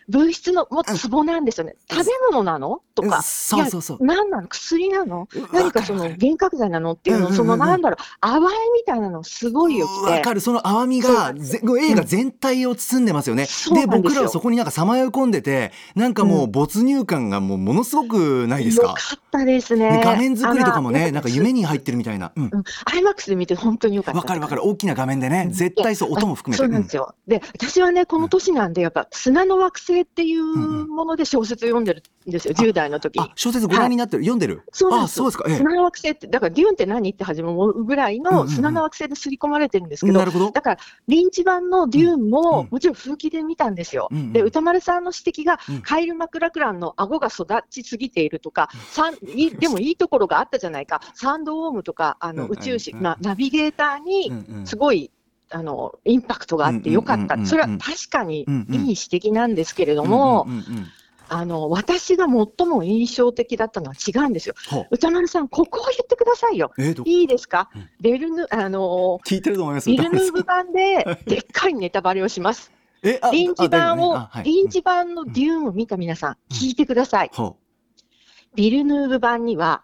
[0.11, 1.75] 物質のもうツボなんですよね。
[1.89, 2.81] 食べ物なの？
[2.93, 3.21] とか。
[3.21, 3.97] そうそうそう。
[4.01, 4.47] 何なの？
[4.47, 5.29] 薬なの？
[5.33, 5.47] うん。
[5.53, 6.91] 何かその幻覚剤なの？
[6.91, 10.11] っていうの、そのなんだろう、淡いみたいなのすごいよくて。
[10.11, 10.41] わかる。
[10.41, 18.87] その淡みがぜ映画全体を包んでますよね、で僕らはそこになんかさまよい込んでてなんかもう没入感がもうものすごくないですか？
[18.87, 19.97] よかったですね。
[19.97, 22.31] で画面作りとかもねなんか夢に入ってるみたいな。
[22.35, 22.43] うん。
[22.43, 24.19] うん、アイマックスで見て本当によかった。
[24.19, 24.65] わかるわかる。
[24.65, 26.63] 大きな画面でね絶対そう音も含めて。
[26.63, 27.15] そうなんですよ。
[27.27, 30.43] で、私はね、この年なんで、やっぱ砂の惑星っていう
[30.87, 33.19] もので小説読んでるんですよ、10代の時。
[33.19, 34.61] あ小説ご覧になってる、読んでる？
[34.65, 35.43] あそうなんですか。
[35.47, 38.45] え砂の惑星って、だからデューンって何って始まるぐらいうんうんうん。
[38.45, 40.51] の砂の惑星で刷り込まれてるんですけど、えなるほど。
[40.51, 44.07] だから、リンチ版のデューンうんも、もちろん風紀で見たんですよ。
[44.11, 45.81] うんうんで、歌丸さんの指摘が、うん。
[45.81, 53.01] カイル・マクラクランの顎が育ちすぎているとか、サンいいでもいいところがあったじゃないか、サンドウォームとか、あのうん宇宙士、うん。
[53.01, 54.67] まあ、ナビゲーターに、うんうん。
[54.67, 55.11] すごい、
[55.51, 57.45] あの、インパクトがあってよかった。
[57.45, 60.47] それは確かにいい指摘なんですけれども、
[61.33, 64.55] あの、私が最も印象的だったのは違うんですよ。
[64.91, 66.73] 歌丸さん、ここを言ってくださいよ。
[66.77, 67.89] えいいですか、うん。
[68.01, 72.71] ベルヌ、あの聞いてると思いますビルヌー歌ブ版で、でっかいネタバレをします。
[73.03, 77.31] えあ臨時版を、臨時版のデューンを見た皆さん、聞いてください。
[77.33, 77.55] ほ
[78.53, 79.83] ビルヌーブ版には、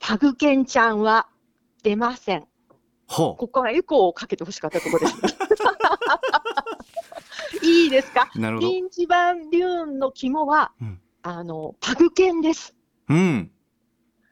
[0.00, 1.28] パグケンちゃんは
[1.82, 2.47] 出ません。
[3.38, 5.14] ここはエコーをかけてほしかったところです。
[7.64, 8.30] いいですか？
[8.34, 12.74] うなるほど臨時版デューンの肝は、うんあの、パグケンです。
[13.08, 13.50] うん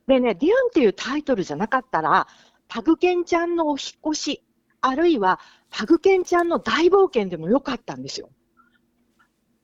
[0.06, 2.28] でね、デューンっていうタイトルじゃなかったら、
[2.68, 4.44] パグケンちゃんのお引っ越し、
[4.80, 8.30] あるいはパグケンちゃんの大冒険でもよかったんですよ。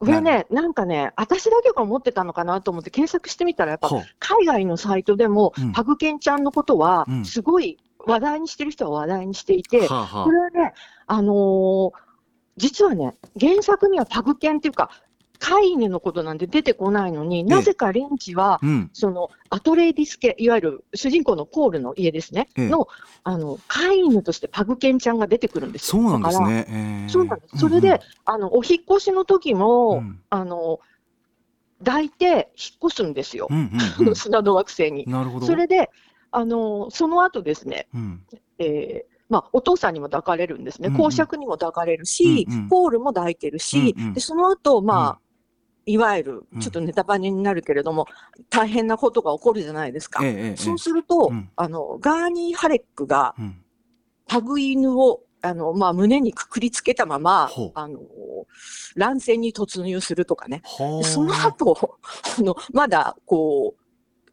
[0.05, 3.89] これね、なんかね、私だけが思ってたのかなと思って検索してみたら、やっぱ
[4.19, 10.75] 海外のサイトでもうん、パグケンちゃんのことはうん、すごい話題にしてる人は話題にしていて、はあはこれはね、
[11.07, 11.91] あのー
[12.59, 14.91] 実はね、原作にはパグケンっていうか、
[15.43, 18.91] 飼い犬のことなんて出てこないのに、なぜかレンチは、うん。
[18.93, 22.69] そのアトレーディス家、いわゆる主人公のポールの家ですね、ええ。
[22.69, 22.87] の
[23.25, 26.01] あの飼い犬としてパグケンちゃんが出てくるんですよ。
[26.01, 26.67] そうなんですね。
[26.69, 27.59] えーそうなんです。
[27.59, 30.21] それで、あのお引っ越しの時も、うん。
[30.31, 30.79] あの
[31.85, 33.57] 抱いて引っ越すんですよ、うん
[34.01, 34.15] うんうん。
[34.15, 35.05] 砂の惑星に。
[35.09, 35.47] なるほど。
[35.47, 35.91] それで、
[36.31, 38.25] あのその後ですね、うん。
[38.61, 41.01] えーまあ、お父さんにも抱かれるんですね、うんうん。
[41.01, 42.69] 公爵にも抱かれるし、うんうん。
[42.69, 44.15] ポールも抱いてるし、うんうん。
[44.15, 45.17] でその後、まあ、うん
[45.87, 48.07] いわゆるちょっとネタバレになるけれども、
[48.51, 50.25] 大変なことが起こるじゃないですか。
[50.25, 51.51] ええそうすると、うん。
[51.57, 53.59] あのガーニー・ハレックがうん。
[54.27, 57.99] パグ犬をあの、まあ、胸にくくりつけたままあの
[58.95, 60.63] 乱戦に突入するとかね。
[61.03, 61.99] その後
[62.39, 63.75] あのまだこ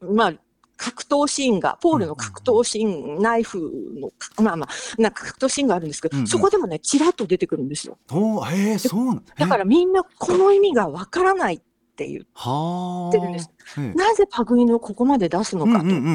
[0.00, 0.34] う、まあ、
[0.80, 4.12] 格闘シーンが、ポールの格闘シーン、ナイフの、
[4.42, 6.26] まあまあ、なんか格闘シーンがあるんですけど、うんうん。
[6.26, 7.98] そこでもね、ちらっと出てくるんですよ。
[8.10, 11.56] おーへえそうだからみんなこの意味がわからない。
[11.56, 11.60] っ
[12.00, 13.50] ていう、はあてるんです。
[13.78, 13.92] ええ。
[13.92, 15.84] なぜパグ犬をここまで出すのかと。
[15.84, 16.10] うんうんうんうんう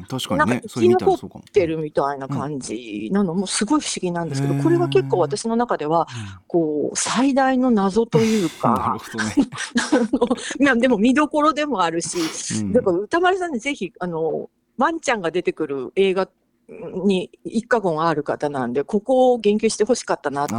[0.00, 0.04] ん。
[0.08, 1.44] 確かになんかねそれ見たらそうかも。
[1.46, 4.62] ってるみたいな感じなのもすごい不思議なんですけど、へー。
[4.62, 6.08] これが結構私の中では、
[6.46, 8.98] こう、最大の謎といううん なか
[10.74, 12.18] る、 でも見どころでもあるし、
[12.62, 12.72] うん。
[12.72, 16.26] だから歌丸さんにぜひ、あの、ワンちゃんが出てくる映画
[16.68, 20.56] に一過言ある方なんで、ここを言及してほしかったなと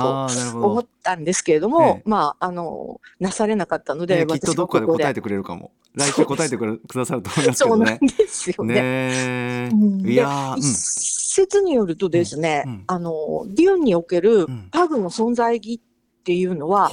[0.56, 2.02] 思っどたんですけれども、ええ。
[2.06, 5.72] まあ、あの、なされなかったので、ええきっとどっかで答えててくれるかも。
[5.94, 8.74] 来週答えてくれくださると思いますけそうなんどねですよね。
[8.76, 9.70] ねえ。
[9.72, 10.08] うん。
[10.08, 12.72] いやー一説によるとですね、うん。
[12.72, 12.84] うん。
[12.88, 14.68] あの、デューンにおけるうん。
[14.72, 15.82] パグの存在意義
[16.28, 16.92] っていうのは、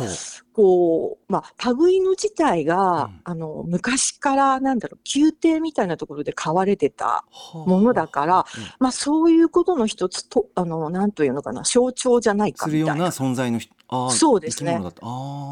[0.53, 3.21] こう、まあ、パグ犬自体が、うん。
[3.25, 7.25] あの、昔から、なんだろう、宮廷みたいなところで飼われてたは
[7.67, 7.69] あ。
[7.69, 8.45] ものだから、うん。
[8.79, 13.33] まあ、そういうことの一つと、あの、なんというのかな、象徴じゃないかするようなみたいな。
[13.33, 13.59] 存在の
[14.13, 14.81] そうですね。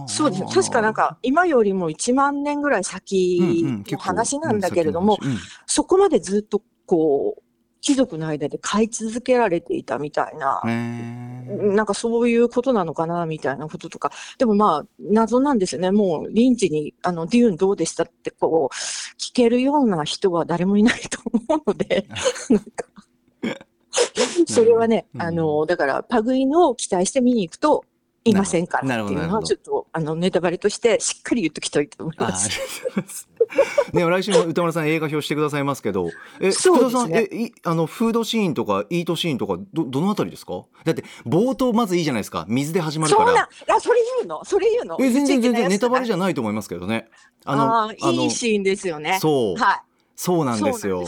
[0.06, 0.48] そうですね。
[0.54, 5.36] 確かなんか、今よりも1万年ぐらいうん先の話なんだけれども、うん。
[5.66, 7.42] そこまでずっと、こう、
[7.82, 14.12] 貴族の間で飼い続けられていたみたいな、なんかそういうことなのかなみたいなこととか。
[14.38, 15.90] でもまあ、謎なんですよね。
[15.90, 18.74] もう、リンチに、あの、デューンどうでしたって、こう、
[19.20, 21.18] 聞けるような人は誰もいないと
[21.48, 22.06] 思うので、
[22.48, 22.84] なんか、
[24.46, 25.22] それはね、うん。
[25.22, 27.84] あの、だから、パグ犬を期待して見に行くと、
[28.24, 33.28] いませんからっていうのは、ちょっと、あの、ネタバレとして、しっかり言っときたいと思います。
[33.92, 36.08] ね、来週も歌丸さん映画表してくださいますけど、
[36.40, 40.64] え、そうですね福田さん、え、いあの、フードシーンとか、イートシーンとか、ど、どのあたりですか？
[40.84, 42.46] だって、冒頭まずいいじゃないですか。
[42.48, 43.76] 水で始まるそんな、から。
[43.76, 44.44] あ、それ言うの？
[44.44, 44.96] それ言うの？
[45.00, 47.08] え、全然全然ネタバレじゃゃないと思いますけどね。
[47.44, 49.18] ああの、あーいいシーンですよね。
[49.20, 49.80] そう、はい。
[50.14, 51.04] そうなんですよ。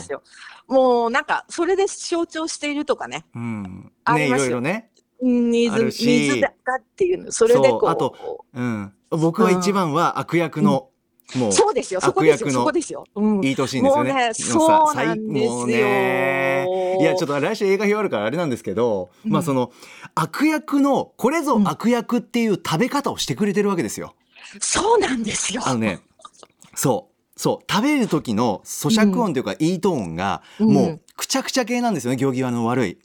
[0.67, 3.25] もうなんか、それで象徴しているとかね。
[3.35, 3.63] うん。
[3.63, 4.91] ね、いありますよろいろね。
[5.25, 6.49] うんある水、し水だ
[6.79, 7.81] っていうの、それでこう。
[7.81, 8.93] そうあとうん。
[9.11, 10.89] 僕は一番は悪役の、
[11.37, 13.05] もうそうですよ、そこですよ、悪役のそこですよ。
[13.15, 14.13] うんいい年ですよね。
[14.13, 19.73] もうねそうなんですよねいやちょっと来週映画表あるからあれなんですけど、うんまあその
[20.15, 24.15] 悪役のこれぞ悪役っていう食べ方をしてくれてるわけですよ。
[24.61, 25.63] そうなんですよ。
[25.65, 26.01] あのね、
[26.75, 32.99] そうそう食べる時の咀嚼音というか、いいトーンがうんもうくちゃくちゃ系なんですよね行儀の悪い。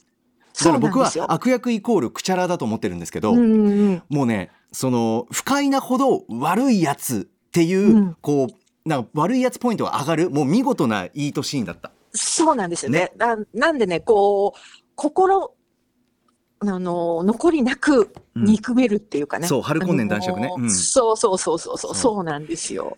[0.64, 11.92] だから僕は悪役イコールくちゃらだと思ってるんですけど、うんうんもうねその不快なほど悪いやつっていう、うんこうなんか悪いやつポイントが上がるもう見事ないいとシーンだった。
[12.12, 13.12] そうなんですよね。
[13.16, 14.58] ななんでね、こう、
[14.94, 15.54] 心、
[16.60, 19.46] あの、残りなくうん憎めるっていうかね。
[19.48, 22.96] そう春今年男爵ねうんそうそうそうそうそう、そうなんですよ。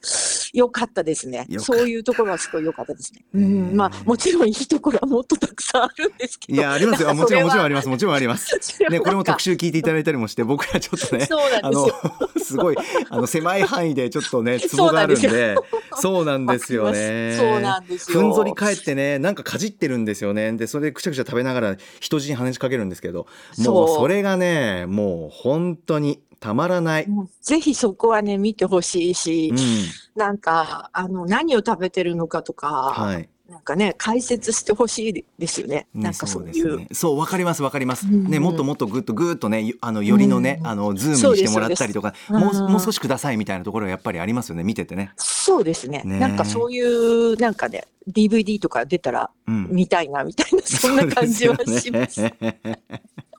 [0.53, 3.25] よかったですねそういうところはすごい良かったですね。
[3.33, 6.59] うねん、まあ、もちろんいいところはもっとたくさんあるんですけど。
[6.59, 8.55] いやありますよもちろんもちろんありますもちろんあります。
[8.91, 12.31] ね これも特集聞いていただいたりもして僕らちょっとねそうなんあのですよ。
[12.45, 12.77] すごい
[13.09, 15.57] あの狭い範囲でちょっとね ツボがあるんで
[15.95, 17.37] そうなんですよね。
[17.39, 18.21] そうなんですよ。
[18.21, 23.27] ふんぞり返ってねなんかかじってるんですよねでそれでくちゃくちゃ食べながら人質に話しかけるんですけど
[23.59, 27.07] もうそうそれがねもう本当にたまらない。
[27.41, 29.59] ぜひそこはね、見てほしいし、うん
[30.21, 35.87] なんか、あの、何を食べてるのかとか、はいなんかね、解説してほしいですよね。
[35.93, 36.71] ねなんかそうでいう。
[36.71, 36.89] すね。
[36.93, 38.07] そう、わかります、わかります。
[38.07, 45.13] うんね、もっともっとぐっとぐっとね、あの、よりのね、うんあの、ズームにしてもらったりとか、もう、もう少しくださいみたいなところがやっぱりありますよね、見ててね。
[45.17, 46.03] そうですね。
[46.07, 49.69] ねなんかそういう、なんかね、DVD とか出たらうん。
[49.71, 52.23] 見たいな、みたいな、そんな感じはします。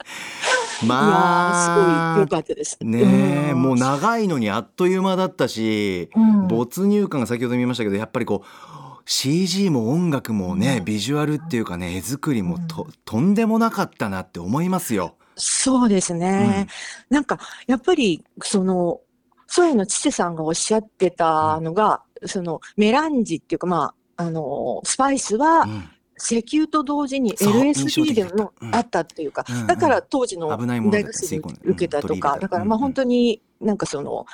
[0.85, 2.77] まーすごいあ良、かったです。
[2.81, 15.15] ねえ、んもう長いのにあっという間だったし、うん没入感が先ほど見ましたけど、やっぱりこう、CG も音楽もね、うんビジュアルっていうかね、絵作りもと、とんでもなかったなって思いますよ。
[15.35, 16.67] そうですね。
[17.09, 18.99] なんか、やっぱり、その、
[19.47, 25.89] そういうの、チセさんがおっしゃってたのが、その、メランジっていうか、まあ、あの、スパイスはう、ん
[26.23, 28.65] 石油と同時に LSD で印象的だのった。
[28.65, 28.75] うん。
[28.75, 34.25] あったっていうかだから当時の大学生に受けたとか、だからまあ本当になんかその、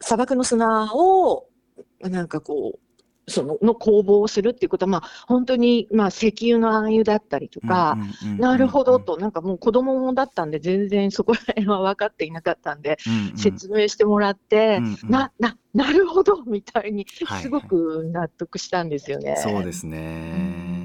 [0.00, 1.46] 砂漠の砂を、
[2.00, 2.78] なんかこう、
[3.30, 7.98] その、の工房をするっていうことは、まあ本当に、まあ石油の暗油だったりとか、
[8.38, 13.36] なるほどと、なんかもう子供もだったんで、全然そこら辺は分かっていなかったんで、うんうん。
[13.36, 15.10] 説明してもらって、うんうん。
[15.10, 19.36] な、な、 なるほどみたいにはい、すごく納得したんですよね。
[19.36, 19.98] そうですうね。
[19.98, 20.77] ん。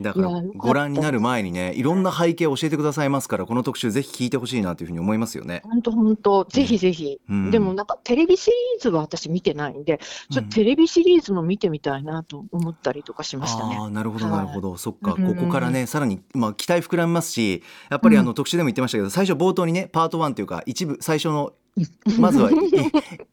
[0.00, 5.62] だからご覧になる前にねいろんな背景を教えてくださいますからこの特集ぜひ聞いてほしいなというふうに思いますよね。
[5.64, 7.18] 本当本当、ぜひぜひ。
[7.28, 7.50] うん。
[7.50, 9.98] でもなんかテレビシリーズは私見てないんで、
[10.30, 13.76] ちょっとテレビシリーズも見てみたいなと思ったりとかしましたね。
[13.78, 14.34] ああなるほどはい。
[14.36, 21.54] なるほど、そっかうんここからねさらに、まあ、期待膨らみますしやっぱりあの、うん特集でも言ってましたけど最初冒頭にねパート1というか一部最初の
[22.18, 22.54] まずはい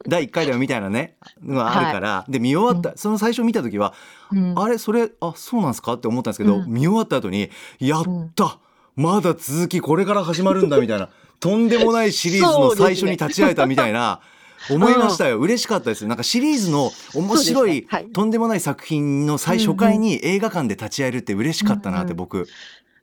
[0.08, 1.16] 第1回ではみたいなね。
[1.44, 3.94] のがあるから、で見終わった、その最初見た時は、
[4.32, 4.54] うん。
[4.60, 5.94] あれそれあそうなんですか？
[5.94, 6.68] って思ったんですけど、うん。
[6.68, 8.60] 見終わった後にやった、
[8.96, 11.10] まだ続きこれから始まるんだみたいな。
[11.40, 14.20] とんでもないシリーズの最初に立ち会えたみたいな。
[14.70, 15.40] 思いましたよ。
[15.40, 16.08] 嬉しかったです。
[16.08, 18.06] なんかシリーズの面白い、はい。
[18.14, 22.48] とんでもない作品の最初回に映画館で立ち会えるって嬉しかったなってうんうん僕、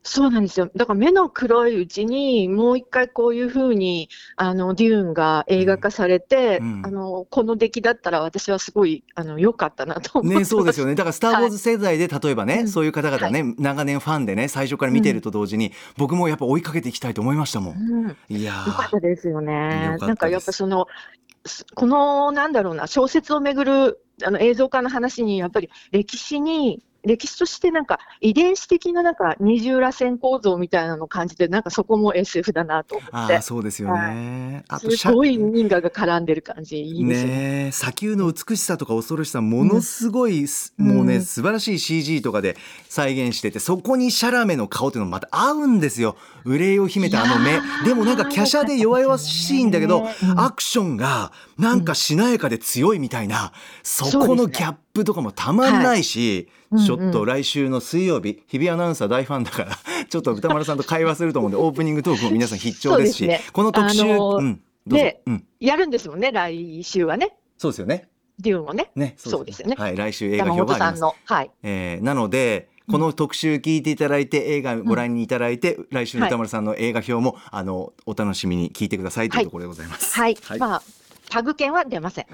[0.03, 0.71] そうなんですよ。
[0.75, 10.93] だから目の黒いうちにもう一回こういうふうに、あの、デューンが映画化されて、うんあの、この出来だったら私はすごい、あの、良かったなと思ね、そうですよね。
[10.93, 10.95] ね。
[10.97, 17.77] だから、スター・ウォーズ世代で、例えばね、うんそういう方々ね、長年ファンでね、最初から見てると同時に、僕もやっぱ追いかけていきたいと思いましたもん。
[17.77, 19.97] うんいやよかったですよね。
[20.01, 20.87] なんかやっぱその、
[21.45, 33.35] すこの、なんだろうな、小説をめぐるあの映像化の話に、やっぱり歴史に、歴史としてなんか遺伝子的ななんか二重らせん構造みたいなのを感じて、なんかそこも SF だなと思って。
[33.35, 34.65] ああ、、そうですよね。
[34.69, 37.35] あと、すごい人間が絡んでる感じ、いいですよね。
[37.35, 41.23] ねえ砂丘の美しさとか恐ろしさものすごいす、うんもうねうん。
[41.23, 42.57] 素晴らしい CG とかで
[42.89, 46.17] 再現しててそこにシャラメの顔っていうのもまた合うんですよ。
[46.45, 47.61] 憂いを秘めたあの目。
[47.85, 50.41] でもなんか華奢で弱々しいんだけど、うん。
[50.41, 53.53] アクションがなんかしなやかで強いみたいな、
[53.83, 59.77] そこのギャップとかもたまんないし、はいちょっとうんうん来週の水曜日日比アナウンサー大ファンだから
[60.09, 67.37] ちょっと歌丸さんと会話すると思うんで オープニングトークも皆さん必聴ですしねこの特集、あのーうんでうん、やるんですもんね、来週はね。
[67.59, 68.09] そうですよね。
[68.39, 68.91] デューンもね。
[68.97, 71.13] ね、そうですよねはい、来週映画山表がありま。
[71.25, 71.51] はい。
[71.63, 80.17] えーなので、この特集聞いていただいて、映画ご覧にいただいて、来週の歌丸さんの映画表も、あの、お楽しみに聞いてくださいというところでございます。
[80.17, 80.37] はい。
[80.59, 80.83] まあ、
[81.31, 82.27] タグ券は出ません。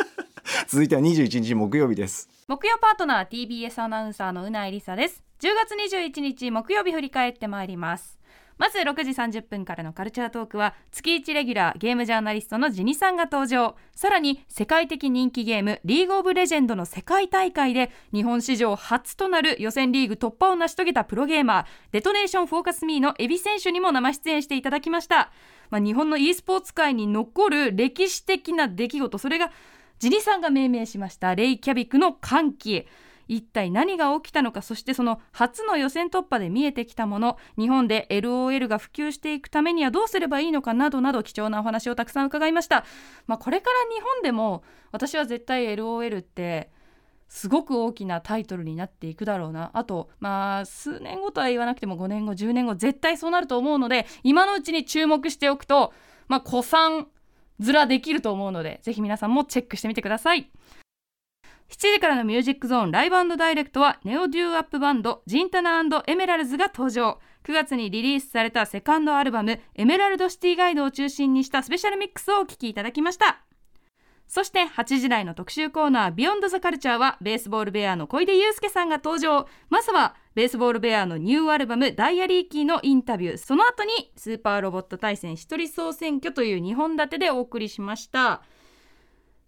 [0.68, 2.32] 続いては21日木曜日です。
[2.48, 8.18] 木曜パートナー TBS アナウンサーのうないりさです10月21日木曜日振り返ってまいります
[8.58, 25.32] まず6時30分からのカルチャートークは月1レギュラーゲームジャーナリストのジニさんが登場さらに世界的人気ゲームリーグオブレジェンドの世界大会で日本史上初となる予選リーグ突破を成し遂げたプロゲーマーデトネーションフォーカスミーのエビ選手にも生出演していただきました、
[25.72, 29.50] まあ、日本の e スポーツ界に残る歴史的な出来事それが
[29.98, 31.34] ジニさんが命名しました。
[31.34, 32.86] レイキャビクの歓喜。
[33.28, 37.38] 一体何が起きたのかそしてその初の予選突破で見えてきたもの。
[37.56, 42.84] 日本で LOL が普及していくためにはどうすればいいのかなどなど貴重なお話をたくさん伺いました、
[43.26, 46.71] まあ、これから日本でも私は絶対 LOL って
[47.32, 49.70] すごく大きなタイトルになっていくだろうな。
[49.72, 55.94] あとまあ数年後とは言わなくても5年後10年後絶対そうなると思うので今のうちに注目しておくと
[56.28, 57.08] まあ古参
[57.58, 60.50] 面できると思うのでぜひ皆さんもチェックしてみてください。
[61.70, 67.18] 7時からのミュージックゾーンライブダイレクトはネオドゥーワップバンドジンタナエメラルズが登場。
[67.44, 73.42] 9月にリリースされたセカンドアルバムエメラルドシティガイドを中心にしたスペシャルミックスをお聴きいただきました。
[74.28, 79.46] そして8時台の特集コーナービヨンドザカルチャーはベースボールベアの小出祐介さんが登場。
[79.68, 83.36] まずはベースボールベアのニューアルバムダイアリーキーのインタビュー。
[83.36, 88.42] その後にスーパーロボット対戦一人総選挙という2本立てでお送りしました。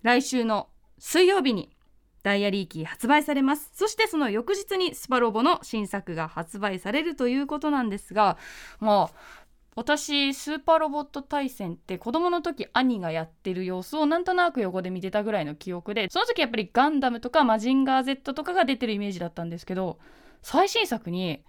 [0.02, 0.68] 来週の
[0.98, 1.74] 水曜日に
[2.22, 3.70] ダイアリーキー発売されます。
[3.74, 8.38] そしてその翌日にスパロボの新作が発売されるということなんですが
[8.80, 9.43] まあ
[9.76, 19.98] 私スーパーロボット対戦って子供の時兄がやってる様子をなんとなく横で見てたぐらいの記憶でその時やっぱりガンダムとかマジンガー Z とかが出てるイメージだったんですけど
[20.42, 21.42] 最新作に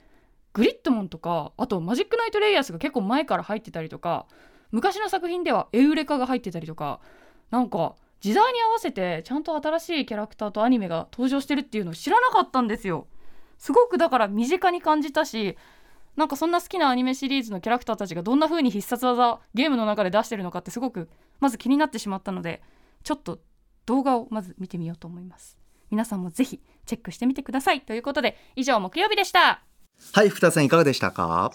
[0.54, 4.26] グリッドモンとかあとマジックナイトレイヤースが結構前から入ってたりとか
[4.72, 7.00] 昔の作品ではエウレカが入ってたりとか
[7.52, 13.06] なんか時代に合わせてちゃんと新しいキャラクターとアニメが登場してるっていうのを知らなかったんですよ。
[13.58, 15.58] すごくだから身近に感じたし
[16.16, 21.10] なんかそんな好きなアニメシリーズのキャラクターたちがどんな風に必殺技ゲームの中で出してるのかってすごく
[21.40, 22.62] まず気になってしまったので
[23.04, 23.40] ちょっと
[23.86, 25.58] 動画をまず見てみようと思います。
[25.92, 27.82] 皆さんもぜひチェックしてみてください。
[27.82, 29.62] ということで以上木曜日でした。
[30.14, 31.52] はい福田さんいかがでしたか？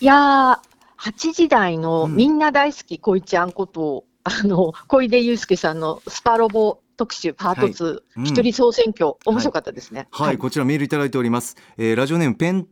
[0.00, 0.58] いやー、
[0.98, 8.24] 8時台のみんな大好き恋ちゃんこと、あの、小出祐介さんのスパロボ特集パート2、うん。
[8.24, 10.08] 一人総選挙、面白かったですね。
[10.10, 12.66] はい、こちらメールいただいております、えーラジオネームペン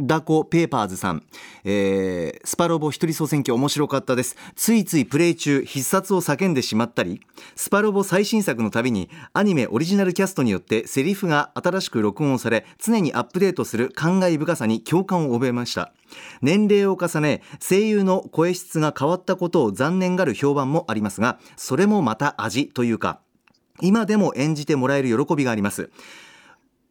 [0.00, 1.24] ダコペーパーズさん、
[1.64, 4.36] えースパロボ一人総選挙面白かったです。
[4.54, 7.20] ついついプレイ中必殺を叫んでしまったり
[7.56, 15.92] スパロボ最新作のたびにアニメオリジナルキャストによってセリフが新しく録音され常にアップデートする感慨深さに共感を覚えました。
[16.42, 23.20] 年齢を重ね声優の声質が変わったことを残念がる評判もありますがそれもまた味というか
[23.80, 25.90] 今でも演じてもらえる喜びがあります。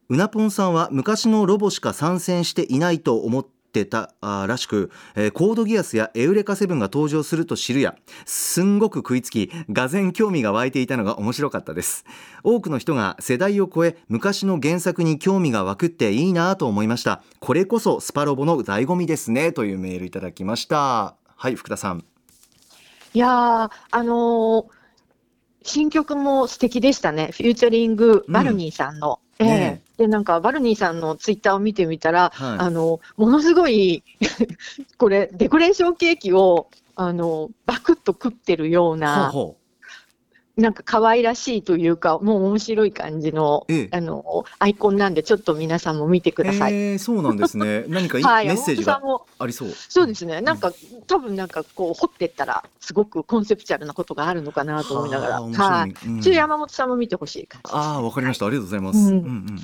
[0.10, 7.96] うなぽんさんは昔のロボしか参戦していないと思ってたらしく、えーコードギアスやエウレカセブンが登場すると知るや
[8.26, 12.06] すんごく食いつきがぜ興味が湧いていたのが面白かったです
[12.44, 22.06] 多くの人が世代を超え昔の原作に興味が湧くっていいなと思いましたこれこそスパロボの醍醐味ですねというメールいただきましたはい福田さん
[23.14, 24.78] いや、あのー
[25.68, 27.32] 新曲も素敵でしたね。
[27.34, 29.20] フューチャリングバルニーさんの。
[29.40, 29.48] ええ。
[29.48, 29.82] ね。
[29.98, 32.58] で、なんか、バルニーさんのツイッターを見てみたら、はい。
[32.60, 34.04] あの、ものすごい、
[34.98, 39.57] これ、デコレーションケーキを、あの、バクッと食ってるような、ほ
[40.58, 46.74] なんか可愛らしいというか、もう面白い感じの、ええあの、アイコンなんで、ちょっと皆さんも見てください。
[46.74, 50.74] えー、そうなんですね 何かいい、はい、メッセージが山本さんもありそうそうですね、なんか、
[51.06, 56.08] 多分なんかこう、掘ってったら、すごくコンセプチュアルなことがあるのかなと思いながら、はいはい。
[56.08, 57.72] うんちょ山本さんも見てほしい感じ。
[57.74, 58.48] ああ、わかりました。
[58.48, 58.98] ありがとうございます。
[58.98, 59.60] うんうん、うん、うん。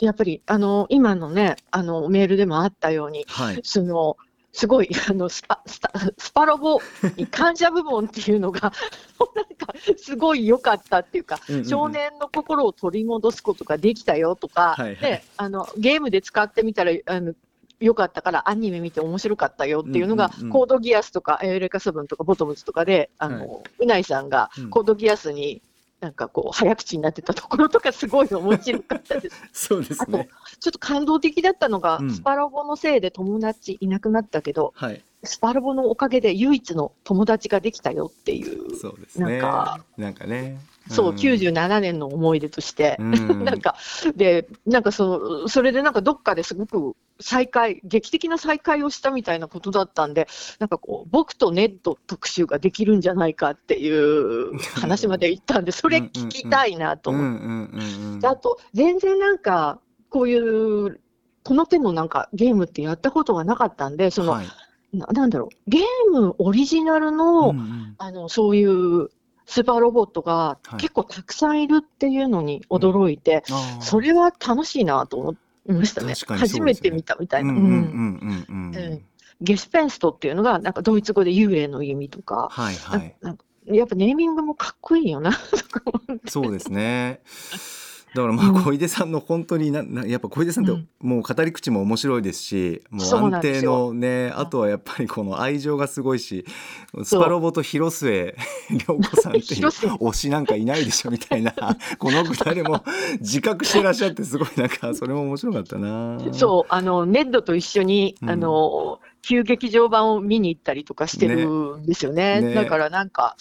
[0.00, 3.60] やっぱり、あの、今のね、あの、メールでもあったように、はい。
[3.62, 4.16] その、
[4.52, 6.80] すごい、あの、スパ、スタスパロボ
[7.16, 8.72] に感謝部門っていうのが、
[9.34, 11.68] なんか、すごい良かったっていうか、うんうんうん。
[11.68, 14.96] 少年の心を取り戻すことができたよとか、はいはい。
[14.96, 17.34] で、あの、ゲームで使ってみたら、あの、
[17.80, 20.52] 良かったからアニメ見て面白かったよっていうのが、うんうんうん。
[20.52, 24.70] コードギアスとかエウレカセブンとかボトムズとかで、あの、はうないさんがうん。
[24.70, 25.62] コードギアスに
[26.00, 29.42] なんかこう早口になってたところとかすごい面白かったです。
[29.68, 30.28] そうですあとね。
[30.60, 35.04] ちょっと感動的だったのが、うんスパロボのせいで友達いなくなったけど、はい。
[35.24, 39.32] スパロボのおかげで唯一の友達ができたよっていう、そうですね。
[39.32, 40.58] なんかなんかね。
[40.90, 43.10] そう、ん97年の思い出として、うん
[43.44, 43.76] なんか、
[44.16, 50.28] で、なんかその、それでなんかどっかですごく再会、劇的な再会をしたみたいなことだったんで、
[50.60, 58.26] なんかこう、僕とネット特集ができるんじゃないかっていう 話まで言ったんで、それ聞きたいなと思って。
[58.26, 61.00] あと、全然なんか、こういう、
[61.44, 64.46] この手のなんかゲームってやったことがなかったんで、その、はい
[64.92, 67.94] ななんだろう、ゲームオリジナルの、うんうん。
[67.98, 69.10] あの、そういう
[69.46, 70.76] スーパーロボットがはい。
[70.76, 75.32] 結構たくさんいるっていうのに驚いて、あーそれは楽しいなと思
[75.68, 76.08] いましたね。
[76.08, 76.14] ね。
[76.14, 77.52] 初めて見たみたいな。
[77.52, 78.76] うんうんうんうんうん。
[78.76, 78.92] うん。
[78.92, 79.04] うん。
[79.40, 83.14] ゲスペンストっていうのが、なんかドイツ語で幽霊の意味とか、はいはい。
[83.66, 85.32] やっぱネーミングもかっこいいよな、
[86.26, 87.20] そうですね。
[88.14, 88.62] だからまあうん。
[88.62, 90.88] 小出さんの本当にななやっぱ小出さんってうん。
[91.00, 96.44] もう語り口も面白いですし、もうそうな安定のねあとはやっぱりこの愛情がすごいし
[97.04, 98.36] スパロボと広末
[98.70, 101.54] 涼子さんっていう推しなんかいないでしょみたいな。
[101.98, 102.82] この二人も
[103.20, 106.18] 自覚してらっしゃってすごいなんかそれも面白かったな。
[106.32, 108.30] そう、あの、ネッドと一緒に、うん。
[108.30, 112.40] あの、旧劇場版を見に行ったりとかしてるんですよね。
[112.40, 112.48] ね。
[112.48, 112.54] ね。
[112.54, 113.36] だからなんか、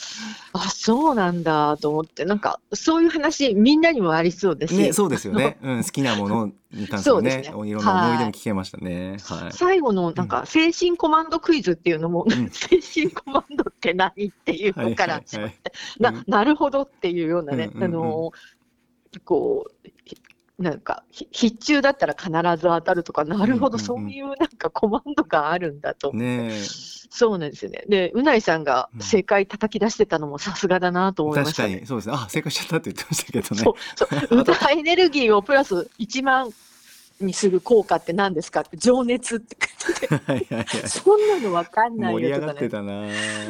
[0.53, 7.43] あ、そうなんだと思って、なんか、そういう話、みんなにもありそうですし、ね、そうですよね、うん、好きなものに関してもねね。
[7.43, 9.17] いろんな思い出も聞けましたね。
[9.23, 9.53] はい。
[9.53, 12.49] 最後のなんか、精神コマンドクイズっていうのも、ん。
[12.49, 15.21] 精神コマンドって何っていうのから
[15.99, 18.32] ななるほどっていうようなね、うんうんうんあの、
[19.23, 20.17] こう、ひ
[20.60, 26.12] なんか、ひ必中だったら必ず当たるとか、なるほど、そういうなんかコマンドがあるんだと。
[26.14, 26.97] ねえ。
[27.10, 27.84] そうなんですよね。
[27.88, 31.70] で、うないさんが正解叩き出してたのもさすがだなと思いましたね。
[31.70, 32.16] 確かにそうですね。
[32.16, 33.62] あ正解しちゃったって言ってましたけどね。
[33.62, 33.74] そう
[34.30, 34.39] そう。
[34.39, 36.51] 歌 エネルギーをプラス1万
[37.20, 38.61] にする効果って何ですか？
[38.61, 40.65] って、情熱って書いてて、 はいはいはい。
[40.88, 42.68] そんなのわかんない盛り上がよとかね。
[42.68, 42.82] ってた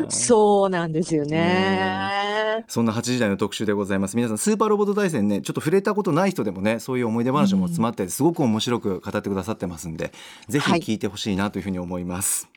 [0.04, 0.10] な。
[0.10, 1.38] そうなんですよね。
[1.38, 2.66] ね。
[2.68, 4.16] そんな8時台の特集でございます。
[4.16, 10.12] 皆さんスーパーロボット大戦ねちょっと触れたことない人でもねそういう思い出話も詰まっててすごく面白く語ってくださってますんで、
[10.48, 10.80] ぜひはい。
[10.80, 12.48] 聞いてほしいなというふうに思います、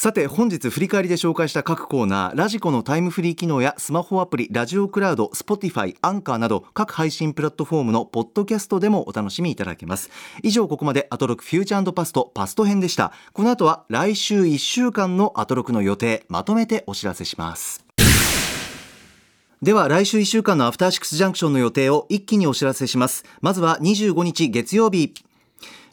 [0.00, 10.08] さて本日振り返りで紹介した各コーナーラジコのタイムフリー機能やスマホアプリラジオクラウド Spotify アンカーなど各配信プラットフォームのポッドキャストでもお楽しみいただけます。
[10.42, 13.12] 以上ここまでアトロクフューチャーパストパスト編でした。
[13.34, 17.84] この後は来週1週間のアトロクの予定まとめてお知らせします。
[19.60, 23.26] では来週1週間のアフターシックスジャンクションの予定を一気にお知らせします。
[23.42, 25.12] まずは25日月曜日。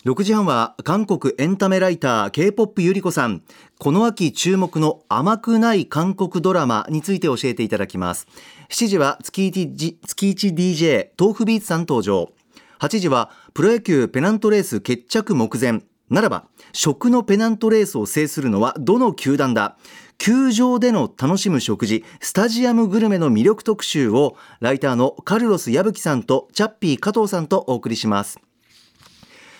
[0.05, 3.41] 6時半は韓国エンタメライター K-POP ゆり子さん。
[3.79, 8.27] この秋注目の甘くない韓国ドラマについて教えていただきます。
[8.69, 12.31] 7時は月 1, 月 1DJ 豆腐ビーツさん登場。
[12.79, 15.81] 8時はプロ野球ペナントレース決着目前。
[16.09, 19.77] ならば食のペナントレースを制するのはどの球団だ。
[20.19, 28.39] 球場での楽しむ食事スタジアムグルメの魅力特集をライターのカルロス矢吹さんとチャッピー加藤さんとお送りします。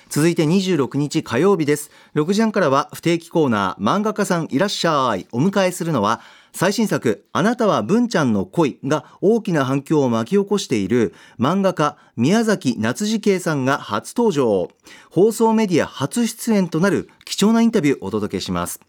[0.09, 1.91] 続いて26日火曜日です。
[2.15, 5.27] 6時半からは不定期コーナー漫画家さんいらっしゃい。
[5.31, 6.21] お迎えするのは
[6.53, 14.69] 最新作あなたは文ちゃんの恋が大きな反響を巻き起こしている漫画家宮崎夏次圭さんが初登場。
[15.11, 18.79] 放送メディア初出演となる貴重なインタビューをお届けします、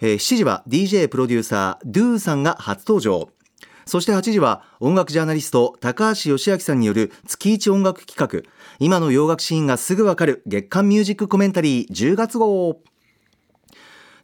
[0.00, 3.28] えー7時は DJ プロデューサードゥーさんが初登場。
[3.86, 8.50] そして8時は音楽ジャーナリスト高橋義明さんによる月一音楽企画。
[8.78, 12.80] 今の洋楽シーンがすぐわかる月間ミュージックコメンタリー10月号。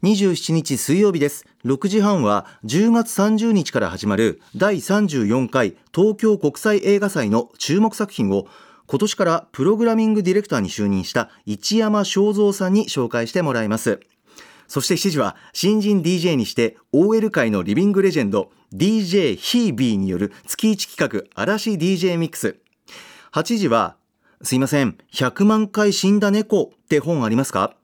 [0.02, 1.44] 27日水曜日です。
[1.66, 8.46] 6時半は10月30日から始まる第34回東京国際映画祭の注目作品を
[8.86, 14.00] 今年からプログラミングディレクターに就任した一山正蔵さんに紹介してもらいます。
[14.70, 22.56] そして7時は新人 DJ にして OL 界のリビングレジェンド DJ ヒービーによる月1企画嵐 DJ ミックス。
[23.32, 23.96] 8時は
[24.42, 27.74] すいません100万回死んだ猫って本ありますか？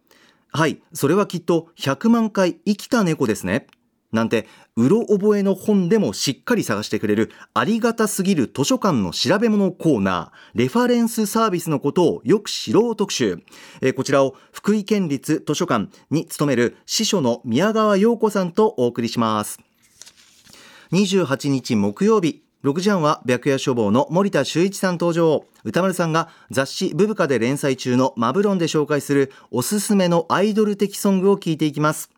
[0.53, 3.67] はいそれはきっと100万回生きた猫ですね。
[4.13, 4.47] なんて
[4.79, 13.43] うろ覚えの本でもしっかり探してくれるありがたすぎる図書館の調べ物コーナーレファレンスサービスのことをよく知ろう特集、
[13.81, 19.61] えーこちらを福井県立図書館に勤める司書の宮川陽子さんとお送りします。
[20.93, 25.47] 28日木曜日6時半は白夜処方の森田修一さん登場。
[25.65, 32.11] 歌丸さんが雑誌ブブカで連載中のマブロンで紹介するおすすめのアイドル的ソングを聞いていきます。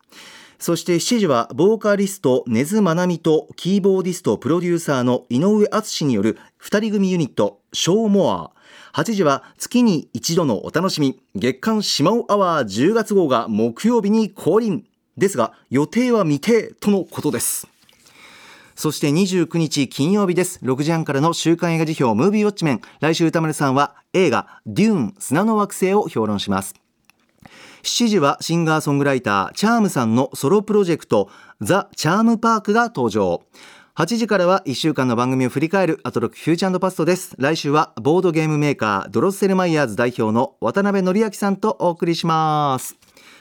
[0.59, 8.51] そして7時はボーカリスト根津まなみとキーボーディストプロデューサーの井上敦による2人組ユニットショーモア。
[8.93, 11.21] 8時は月に一度のお楽しみ。
[11.33, 14.83] 月刊シマオアワー10月号が木曜日に降臨。
[15.17, 17.67] ですが予定は未定とのことです。
[18.75, 20.59] そして29日金曜日です。
[20.63, 22.81] 6時半からの週刊映画辞表ムービーウォッチメン。
[22.99, 26.75] 来週歌丸さんは映画デューン砂の惑星を評論します。
[27.83, 31.29] 7時はシンガーソングライターチャームさんのソロプロジェクト
[31.61, 33.41] ザ・チャームパークが登場。
[33.95, 37.35] 8時からは1週間の番組を振り返るアトロックフューチャーパストです。
[37.37, 42.95] 来週はボードゲームメーカードロッセルマイヤーズ代表の渡辺則明さんとお送りします。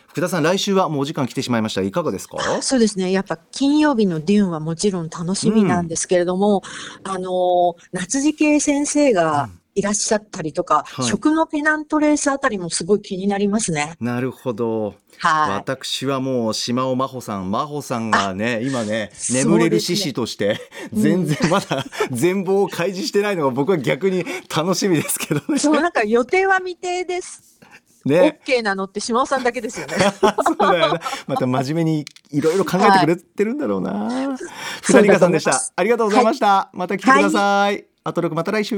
[0.08, 1.82] 福福田さん来週はもうお時間来てしまいました。
[1.82, 2.38] いかがですか？
[2.60, 3.12] そうですね。
[3.12, 6.62] やっぱ金曜日のデューンはもちろん楽しみなんですけれども、
[7.04, 9.48] あのー夏次系先生が
[9.78, 11.06] いらっしゃったりとか、はい。
[11.06, 13.94] 食のペナントレースあたりもすごい気になりますね。
[14.00, 14.96] なるほど。
[15.18, 15.50] はい。
[15.52, 20.60] 私はもう島尾真帆さん真帆さんがね今ね眠れる獅子として
[20.92, 24.24] 全然まだ全貌を開示してないのが僕は逆に
[24.54, 25.58] 楽しみですけどね。
[25.58, 27.60] そう、なんか予定は未定です。
[28.04, 28.40] ね。
[28.44, 29.94] OK なのって島尾さんだけですよね。
[30.44, 34.36] そうだよなまた真面目にいろいろ考えてくれてるんだろうな、
[34.82, 35.60] 福田理香さんでした。
[35.76, 38.76] ありがとうございました、また来てください、あと6また来週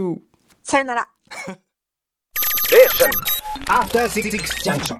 [0.70, 1.08] さよなら。
[3.66, 4.96] After Six Junction.